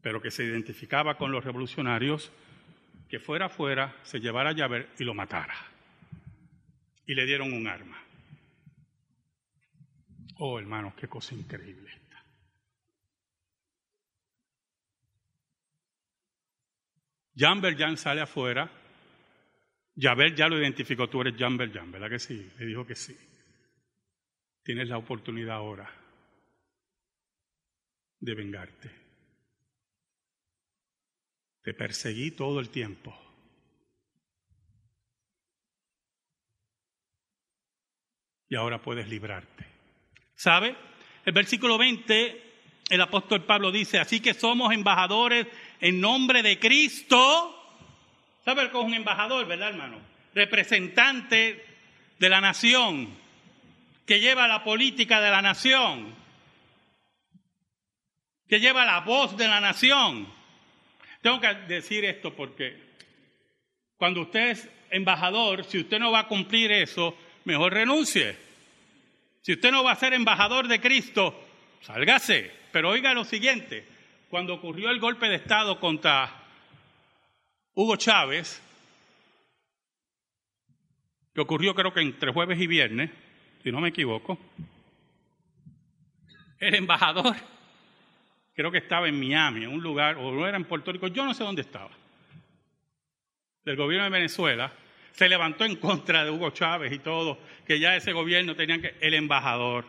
pero 0.00 0.20
que 0.20 0.30
se 0.30 0.44
identificaba 0.44 1.16
con 1.16 1.30
los 1.30 1.44
revolucionarios, 1.44 2.32
que 3.08 3.20
fuera 3.20 3.46
afuera, 3.46 3.96
se 4.02 4.20
llevara 4.20 4.50
a 4.50 4.54
llave 4.54 4.88
y 4.98 5.04
lo 5.04 5.14
matara. 5.14 5.54
Y 7.06 7.14
le 7.14 7.26
dieron 7.26 7.52
un 7.52 7.66
arma. 7.66 8.02
Oh, 10.38 10.58
hermanos, 10.58 10.94
qué 10.94 11.08
cosa 11.08 11.34
increíble 11.34 11.90
esta. 11.90 12.24
Jean 17.34 17.60
Valjean 17.60 17.96
sale 17.96 18.22
afuera. 18.22 18.70
Javert 19.94 20.34
ya 20.34 20.48
lo 20.48 20.58
identificó, 20.58 21.08
tú 21.08 21.20
eres 21.20 21.36
Jean 21.36 21.56
Valjean, 21.56 21.92
¿verdad 21.92 22.08
que 22.08 22.18
sí? 22.18 22.50
Le 22.58 22.66
dijo 22.66 22.86
que 22.86 22.94
sí. 22.94 23.16
Tienes 24.62 24.88
la 24.88 24.96
oportunidad 24.96 25.56
ahora 25.56 26.01
de 28.22 28.34
vengarte. 28.34 28.90
Te 31.62 31.74
perseguí 31.74 32.30
todo 32.30 32.60
el 32.60 32.70
tiempo. 32.70 33.16
Y 38.48 38.54
ahora 38.54 38.80
puedes 38.80 39.08
librarte. 39.08 39.66
¿Sabe? 40.34 40.76
El 41.24 41.32
versículo 41.32 41.78
20, 41.78 42.42
el 42.90 43.00
apóstol 43.00 43.44
Pablo 43.44 43.72
dice, 43.72 43.98
así 43.98 44.20
que 44.20 44.34
somos 44.34 44.72
embajadores 44.72 45.46
en 45.80 46.00
nombre 46.00 46.42
de 46.42 46.58
Cristo. 46.58 47.58
¿Sabe 48.44 48.70
cómo 48.70 48.84
es 48.84 48.88
un 48.88 48.94
embajador, 48.94 49.46
verdad, 49.46 49.70
hermano? 49.70 50.00
Representante 50.34 51.64
de 52.18 52.28
la 52.28 52.40
nación, 52.40 53.16
que 54.06 54.20
lleva 54.20 54.46
la 54.46 54.62
política 54.62 55.20
de 55.20 55.30
la 55.30 55.42
nación, 55.42 56.21
que 58.52 58.60
lleva 58.60 58.84
la 58.84 59.00
voz 59.00 59.34
de 59.38 59.48
la 59.48 59.62
nación. 59.62 60.26
Tengo 61.22 61.40
que 61.40 61.54
decir 61.68 62.04
esto 62.04 62.36
porque 62.36 62.76
cuando 63.96 64.20
usted 64.20 64.50
es 64.50 64.68
embajador, 64.90 65.64
si 65.64 65.78
usted 65.78 65.98
no 65.98 66.12
va 66.12 66.18
a 66.18 66.28
cumplir 66.28 66.70
eso, 66.70 67.16
mejor 67.46 67.72
renuncie. 67.72 68.36
Si 69.40 69.54
usted 69.54 69.72
no 69.72 69.82
va 69.82 69.92
a 69.92 69.96
ser 69.96 70.12
embajador 70.12 70.68
de 70.68 70.82
Cristo, 70.82 71.34
sálgase. 71.80 72.52
Pero 72.70 72.90
oiga 72.90 73.14
lo 73.14 73.24
siguiente, 73.24 73.88
cuando 74.28 74.52
ocurrió 74.52 74.90
el 74.90 75.00
golpe 75.00 75.30
de 75.30 75.36
Estado 75.36 75.80
contra 75.80 76.44
Hugo 77.72 77.96
Chávez, 77.96 78.60
que 81.34 81.40
ocurrió 81.40 81.74
creo 81.74 81.94
que 81.94 82.02
entre 82.02 82.34
jueves 82.34 82.60
y 82.60 82.66
viernes, 82.66 83.10
si 83.62 83.72
no 83.72 83.80
me 83.80 83.88
equivoco, 83.88 84.38
el 86.58 86.74
embajador, 86.74 87.34
creo 88.54 88.70
que 88.70 88.78
estaba 88.78 89.08
en 89.08 89.18
Miami, 89.18 89.64
en 89.64 89.70
un 89.70 89.82
lugar, 89.82 90.16
o 90.16 90.32
no 90.32 90.46
era 90.46 90.56
en 90.56 90.64
Puerto 90.64 90.92
Rico, 90.92 91.08
yo 91.08 91.24
no 91.24 91.34
sé 91.34 91.44
dónde 91.44 91.62
estaba, 91.62 91.90
del 93.64 93.76
gobierno 93.76 94.04
de 94.04 94.10
Venezuela, 94.10 94.72
se 95.12 95.28
levantó 95.28 95.64
en 95.64 95.76
contra 95.76 96.24
de 96.24 96.30
Hugo 96.30 96.50
Chávez 96.50 96.92
y 96.92 96.98
todo, 96.98 97.38
que 97.66 97.78
ya 97.78 97.96
ese 97.96 98.12
gobierno 98.12 98.56
tenía 98.56 98.80
que, 98.80 98.96
el 99.00 99.14
embajador, 99.14 99.84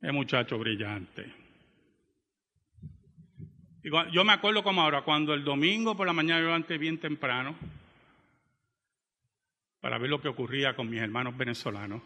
el 0.00 0.12
muchacho 0.12 0.58
brillante. 0.58 1.34
Yo 3.82 4.24
me 4.24 4.32
acuerdo 4.32 4.62
como 4.62 4.82
ahora, 4.82 5.02
cuando 5.02 5.32
el 5.32 5.42
domingo 5.42 5.96
por 5.96 6.06
la 6.06 6.12
mañana 6.12 6.40
yo 6.40 6.46
levanté 6.46 6.76
bien 6.76 6.98
temprano 6.98 7.56
para 9.80 9.96
ver 9.96 10.10
lo 10.10 10.20
que 10.20 10.28
ocurría 10.28 10.76
con 10.76 10.90
mis 10.90 11.00
hermanos 11.00 11.36
venezolanos, 11.36 12.02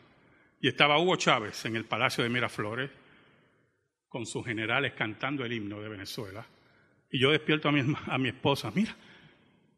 y 0.60 0.68
estaba 0.68 0.98
Hugo 0.98 1.16
Chávez 1.16 1.64
en 1.64 1.74
el 1.74 1.84
Palacio 1.84 2.22
de 2.22 2.30
Miraflores 2.30 2.90
con 4.14 4.26
sus 4.26 4.46
generales 4.46 4.92
cantando 4.92 5.44
el 5.44 5.52
himno 5.52 5.80
de 5.80 5.88
Venezuela, 5.88 6.46
y 7.10 7.18
yo 7.18 7.32
despierto 7.32 7.68
a 7.68 7.72
mi, 7.72 8.28
esposa, 8.28 8.70
mira, 8.72 8.94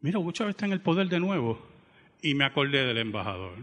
mira, 0.02 0.18
Hugo 0.18 0.30
Chávez 0.30 0.50
está 0.50 0.66
en 0.66 0.72
el 0.72 0.82
poder 0.82 1.08
de 1.08 1.18
nuevo, 1.18 1.66
y 2.20 2.34
me 2.34 2.44
acordé 2.44 2.84
del 2.84 2.98
embajador. 2.98 3.54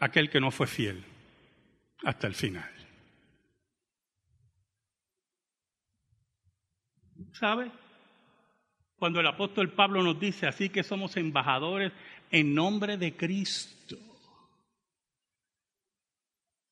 Aquel 0.00 0.28
que 0.30 0.40
no 0.40 0.50
fue 0.50 0.66
fiel 0.66 1.04
hasta 2.02 2.26
el 2.26 2.34
final. 2.34 2.68
¿Sabe? 7.34 7.70
Cuando 8.96 9.20
el 9.20 9.26
apóstol 9.28 9.70
Pablo 9.70 10.02
nos 10.02 10.18
dice 10.18 10.48
así 10.48 10.70
que 10.70 10.82
somos 10.82 11.16
embajadores 11.16 11.92
en 12.32 12.52
nombre 12.52 12.96
de 12.96 13.16
Cristo, 13.16 13.96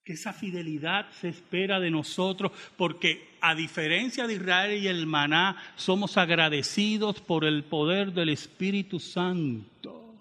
que 0.04 0.12
esa 0.12 0.34
fidelidad 0.34 1.10
se 1.20 1.30
espera 1.30 1.80
de 1.80 1.90
nosotros, 1.90 2.52
porque 2.76 3.36
a 3.40 3.54
diferencia 3.54 4.26
de 4.26 4.34
Israel 4.34 4.82
y 4.82 4.86
el 4.86 5.06
maná, 5.06 5.56
somos 5.76 6.18
agradecidos 6.18 7.22
por 7.22 7.44
el 7.44 7.64
poder 7.64 8.12
del 8.12 8.28
Espíritu 8.28 9.00
Santo. 9.00 10.14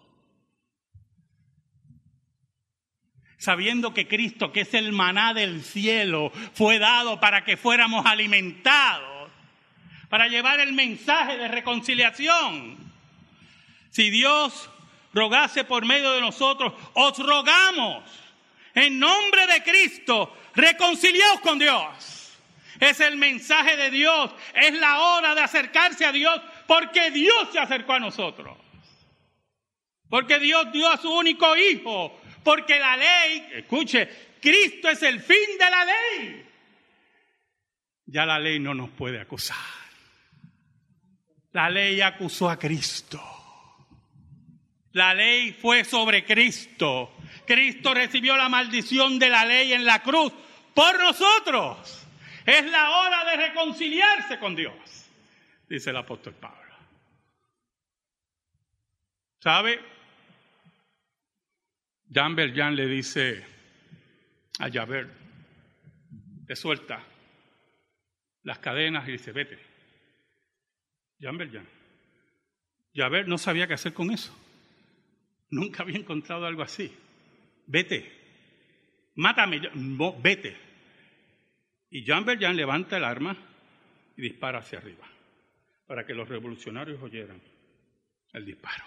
Sabiendo 3.38 3.94
que 3.94 4.08
Cristo, 4.08 4.54
que 4.54 4.62
es 4.62 4.74
el 4.74 4.94
maná 4.94 5.34
del 5.34 5.62
cielo, 5.64 6.32
fue 6.54 6.80
dado 6.80 7.20
para 7.20 7.44
que 7.44 7.58
fuéramos 7.58 8.06
alimentados 8.06 9.30
para 10.08 10.28
llevar 10.28 10.62
el 10.62 10.72
mensaje 10.74 11.38
de 11.38 11.48
reconciliación. 11.50 12.78
Si 13.90 14.10
Dios 14.12 14.70
rogase 15.14 15.66
por 15.66 15.86
medio 15.86 16.12
de 16.14 16.22
nosotros, 16.22 16.72
os 16.94 17.18
rogamos 17.18 18.04
en 18.74 19.00
nombre 19.00 19.48
de 19.48 19.64
Cristo, 19.64 20.36
reconciliaos 20.56 21.40
con 21.42 21.60
Dios. 21.60 22.32
Es 22.80 23.00
el 23.00 23.18
mensaje 23.18 23.78
de 23.78 23.92
Dios, 23.92 24.32
es 24.56 24.74
la 24.74 25.00
hora 25.00 25.36
de 25.36 25.42
acercarse 25.42 26.06
a 26.06 26.12
Dios 26.12 26.42
porque 26.68 27.12
Dios 27.12 27.50
se 27.52 27.60
acercó 27.60 27.94
a 27.94 28.00
nosotros. 28.00 28.58
Porque 30.10 30.40
Dios 30.40 30.72
dio 30.72 30.90
a 30.90 30.98
su 30.98 31.12
único 31.12 31.56
hijo, 31.56 32.20
porque 32.44 32.80
la 32.80 32.98
ley, 32.98 33.48
escuche, 33.54 34.10
Cristo 34.42 34.90
es 34.90 35.02
el 35.04 35.22
fin 35.22 35.58
de 35.58 35.70
la 35.70 35.86
ley. 35.86 36.46
Ya 38.06 38.26
la 38.26 38.38
ley 38.38 38.60
no 38.60 38.74
nos 38.74 38.90
puede 38.90 39.22
acusar. 39.22 39.58
La 41.54 41.70
ley 41.70 42.02
acusó 42.02 42.50
a 42.50 42.58
Cristo. 42.60 43.22
La 44.92 45.14
ley 45.14 45.54
fue 45.54 45.84
sobre 45.86 46.26
Cristo. 46.26 47.16
Cristo 47.46 47.94
recibió 47.94 48.36
la 48.38 48.50
maldición 48.50 49.20
de 49.20 49.30
la 49.30 49.46
ley 49.46 49.74
en 49.74 49.86
la 49.86 50.02
cruz 50.02 50.34
por 50.74 50.98
nosotros. 51.00 52.06
Es 52.46 52.66
la 52.70 52.90
hora 52.90 53.26
de 53.26 53.48
reconciliarse 53.48 54.40
con 54.40 54.56
Dios, 54.56 54.74
dice 55.68 55.90
el 55.92 55.98
apóstol 55.98 56.34
Pablo. 56.34 56.60
¿Sabe? 59.40 59.80
Jean 62.10 62.36
Valjean 62.36 62.76
le 62.76 62.88
dice 62.88 63.46
a 64.60 64.70
Javert, 64.70 65.10
te 66.46 66.56
suelta 66.56 67.04
las 68.44 68.60
cadenas 68.60 69.08
y 69.08 69.14
dice, 69.14 69.32
vete. 69.32 69.58
Jean 71.18 71.38
Valjean. 71.38 71.68
ver, 72.94 73.28
no 73.28 73.38
sabía 73.38 73.68
qué 73.68 73.74
hacer 73.74 73.94
con 73.94 74.12
eso. 74.12 74.34
Nunca 75.50 75.84
había 75.84 75.98
encontrado 75.98 76.46
algo 76.46 76.62
así. 76.62 76.94
Vete, 77.66 79.12
mátame, 79.16 79.62
vete. 80.22 80.58
Y 81.90 82.04
Jean 82.04 82.26
Valjean 82.26 82.56
levanta 82.56 82.98
el 82.98 83.04
arma 83.04 83.38
y 84.18 84.22
dispara 84.22 84.60
hacia 84.60 84.80
arriba, 84.80 85.08
para 85.86 86.06
que 86.06 86.14
los 86.14 86.28
revolucionarios 86.28 87.02
oyeran 87.02 87.42
el 88.34 88.46
disparo. 88.46 88.84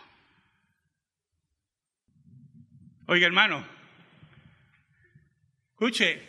Oiga, 3.09 3.27
hermano, 3.27 3.65
escuche, 5.71 6.21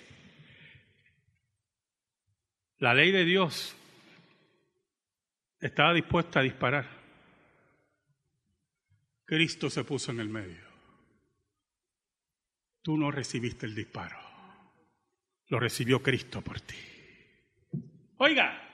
la 2.78 2.94
ley 2.94 3.12
de 3.12 3.26
Dios 3.26 3.76
estaba 5.60 5.94
dispuesta 5.94 6.40
a 6.40 6.44
disparar. 6.44 6.88
Cristo 9.26 9.70
se 9.70 9.84
puso 9.84 10.12
en 10.12 10.20
el 10.20 10.30
medio. 10.30 10.67
Tú 12.88 12.96
no 12.96 13.12
recibiste 13.12 13.66
el 13.66 13.76
disparo. 13.76 14.18
Lo 15.50 15.60
recibió 15.60 16.02
Cristo 16.02 16.42
por 16.42 16.62
ti. 16.62 16.78
Oiga, 18.16 18.66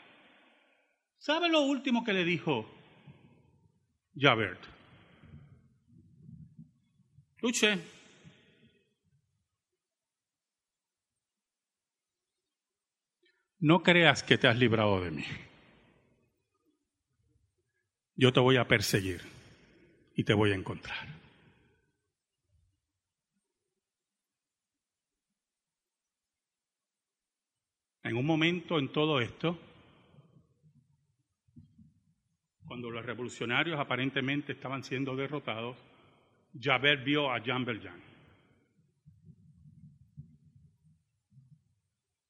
¿sabe 1.18 1.50
lo 1.50 1.62
último 1.62 2.04
que 2.04 2.14
le 2.14 2.24
dijo 2.24 2.70
Javert? 4.16 4.60
Luche. 7.42 7.80
No 13.58 13.82
creas 13.82 14.22
que 14.22 14.38
te 14.38 14.48
has 14.48 14.58
librado 14.58 15.02
de 15.02 15.10
mí 15.10 15.26
yo 18.16 18.32
te 18.32 18.40
voy 18.40 18.58
a 18.58 18.68
perseguir 18.68 19.22
y 20.16 20.24
te 20.24 20.36
voy 20.36 20.52
a 20.52 20.56
encontrar. 20.56 21.23
En 28.04 28.18
un 28.18 28.26
momento 28.26 28.80
en 28.80 28.90
todo 28.90 29.22
esto, 29.22 29.58
cuando 32.66 32.90
los 32.90 33.06
revolucionarios 33.06 33.80
aparentemente 33.80 34.52
estaban 34.52 34.84
siendo 34.84 35.16
derrotados, 35.16 35.78
Javert 36.60 37.04
vio 37.04 37.32
a 37.32 37.40
Jean 37.40 37.66
Valjean 37.66 38.02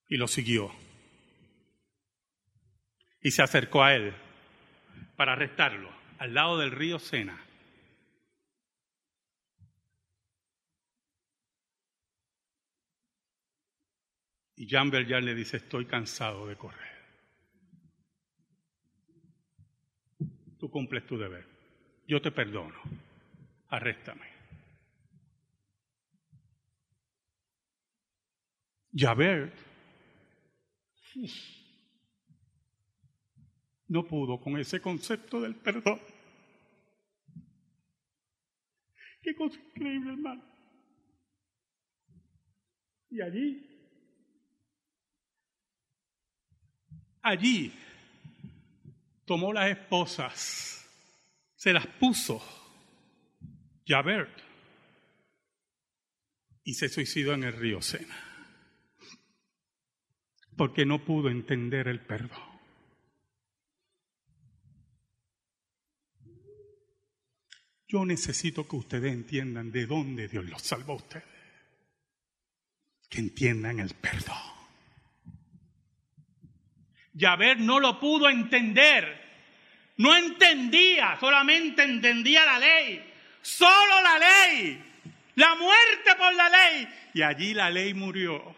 y 0.09 0.17
lo 0.17 0.27
siguió 0.27 0.71
y 3.21 3.31
se 3.31 3.41
acercó 3.41 3.83
a 3.83 3.95
él 3.95 4.13
para 5.15 5.33
arrestarlo, 5.33 5.89
al 6.19 6.33
lado 6.33 6.57
del 6.59 6.71
río 6.71 6.99
Sena. 6.99 7.39
Y 14.63 14.65
Jean 14.65 14.89
Valjean 14.89 15.25
le 15.25 15.35
dice, 15.35 15.57
estoy 15.57 15.85
cansado 15.85 16.47
de 16.47 16.55
correr. 16.55 16.93
Tú 20.57 20.71
cumples 20.71 21.05
tu 21.05 21.17
deber. 21.17 21.45
Yo 22.07 22.21
te 22.21 22.31
perdono. 22.31 22.79
Arréstame. 23.67 24.25
Javert 28.95 29.53
no 33.89 34.07
pudo 34.07 34.39
con 34.39 34.57
ese 34.57 34.79
concepto 34.79 35.41
del 35.41 35.55
perdón. 35.55 35.99
Qué 39.21 39.35
cosa 39.35 39.59
increíble, 39.59 40.13
hermano. 40.13 40.43
Y 43.09 43.21
allí, 43.21 43.72
allí, 47.23 47.73
tomó 49.25 49.51
las 49.51 49.71
esposas, 49.71 50.85
se 51.55 51.73
las 51.73 51.87
puso, 51.87 52.41
Javert, 53.87 54.37
y 56.63 56.73
se 56.75 56.89
suicidó 56.89 57.33
en 57.33 57.43
el 57.43 57.53
río 57.53 57.81
Sena, 57.81 58.17
porque 60.55 60.85
no 60.85 61.03
pudo 61.03 61.29
entender 61.29 61.87
el 61.87 62.01
perdón. 62.01 62.53
Yo 67.87 68.05
necesito 68.05 68.67
que 68.67 68.75
ustedes 68.75 69.13
entiendan 69.13 69.71
de 69.71 69.85
dónde 69.85 70.27
Dios 70.27 70.45
los 70.45 70.63
salvó 70.63 70.93
a 70.93 70.97
ustedes. 70.97 71.23
que 73.07 73.19
entiendan 73.19 73.79
el 73.79 73.93
perdón. 73.93 74.62
Yahvé 77.13 77.55
no 77.55 77.79
lo 77.79 77.99
pudo 77.99 78.29
entender. 78.29 79.21
No 79.97 80.15
entendía, 80.15 81.17
solamente 81.19 81.83
entendía 81.83 82.45
la 82.45 82.59
ley. 82.59 83.13
Solo 83.41 84.01
la 84.01 84.19
ley. 84.19 84.83
La 85.35 85.55
muerte 85.55 86.15
por 86.17 86.33
la 86.33 86.49
ley. 86.49 86.87
Y 87.13 87.21
allí 87.21 87.53
la 87.53 87.69
ley 87.69 87.93
murió. 87.93 88.55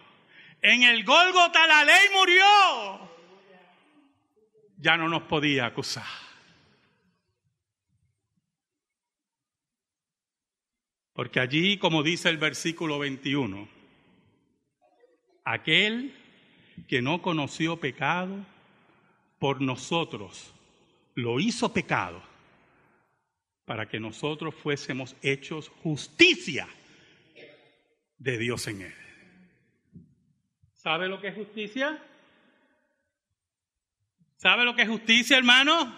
En 0.62 0.84
el 0.84 1.04
Gólgota 1.04 1.68
la 1.68 1.84
ley 1.84 2.08
murió. 2.14 3.10
Ya 4.78 4.98
no 4.98 5.08
nos 5.10 5.24
podía 5.24 5.66
acusar. 5.66 6.04
Porque 11.14 11.40
allí, 11.40 11.78
como 11.78 12.04
dice 12.04 12.30
el 12.30 12.38
versículo 12.38 13.00
21, 13.00 13.70
aquel 15.46 16.14
que 16.88 17.02
no 17.02 17.22
conoció 17.22 17.78
pecado, 17.78 18.46
por 19.40 19.62
nosotros 19.62 20.54
lo 21.16 21.40
hizo 21.40 21.74
pecado, 21.74 22.22
para 23.66 23.88
que 23.88 24.00
nosotros 24.00 24.54
fuésemos 24.54 25.16
hechos 25.22 25.70
justicia 25.82 26.68
de 28.18 28.38
Dios 28.38 28.68
en 28.68 28.82
él. 28.82 28.94
¿Sabe 30.74 31.08
lo 31.08 31.20
que 31.20 31.30
es 31.30 31.36
justicia? 31.36 32.00
¿Sabe 34.36 34.66
lo 34.66 34.76
que 34.76 34.84
es 34.84 34.90
justicia, 34.90 35.38
hermano? 35.38 35.98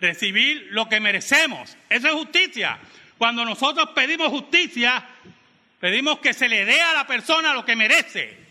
Recibir 0.00 0.68
lo 0.70 0.88
que 0.88 0.98
merecemos. 0.98 1.76
Eso 1.88 2.08
es 2.08 2.14
justicia. 2.14 2.80
Cuando 3.16 3.44
nosotros 3.44 3.90
pedimos 3.94 4.28
justicia, 4.28 5.06
pedimos 5.78 6.18
que 6.18 6.34
se 6.34 6.48
le 6.48 6.64
dé 6.64 6.80
a 6.80 6.94
la 6.94 7.06
persona 7.06 7.54
lo 7.54 7.64
que 7.64 7.76
merece. 7.76 8.43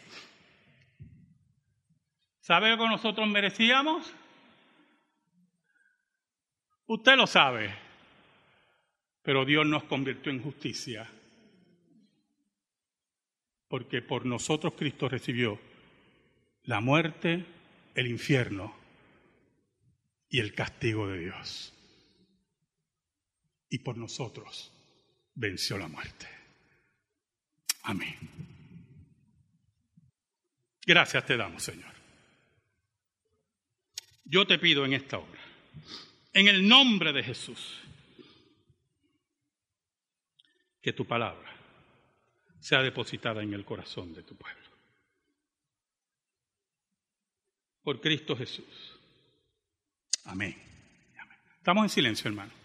¿Sabe 2.43 2.71
lo 2.71 2.77
que 2.77 2.89
nosotros 2.89 3.25
merecíamos? 3.29 4.13
Usted 6.87 7.15
lo 7.15 7.25
sabe, 7.25 7.73
pero 9.21 9.45
Dios 9.45 9.65
nos 9.65 9.85
convirtió 9.85 10.29
en 10.29 10.43
justicia, 10.43 11.09
porque 13.69 14.01
por 14.01 14.25
nosotros 14.25 14.73
Cristo 14.77 15.07
recibió 15.07 15.57
la 16.63 16.81
muerte, 16.81 17.45
el 17.95 18.07
infierno 18.07 18.75
y 20.27 20.39
el 20.39 20.53
castigo 20.53 21.07
de 21.07 21.19
Dios. 21.19 21.73
Y 23.69 23.79
por 23.79 23.97
nosotros 23.97 24.69
venció 25.33 25.77
la 25.77 25.87
muerte. 25.87 26.27
Amén. 27.83 28.17
Gracias 30.85 31.25
te 31.25 31.37
damos, 31.37 31.63
Señor. 31.63 31.92
Yo 34.33 34.47
te 34.47 34.57
pido 34.57 34.83
en 34.83 34.93
esta 34.93 35.19
hora, 35.19 35.41
en 36.33 36.47
el 36.47 36.67
nombre 36.67 37.13
de 37.13 37.21
Jesús, 37.21 37.83
que 40.81 40.91
tu 40.91 41.05
palabra 41.05 41.55
sea 42.59 42.81
depositada 42.81 43.43
en 43.43 43.53
el 43.53 43.63
corazón 43.63 44.11
de 44.11 44.23
tu 44.23 44.35
pueblo. 44.35 44.69
Por 47.83 48.01
Cristo 48.01 48.35
Jesús. 48.35 48.95
Amén. 50.23 50.59
Estamos 51.59 51.83
en 51.83 51.89
silencio, 51.89 52.27
hermano. 52.27 52.62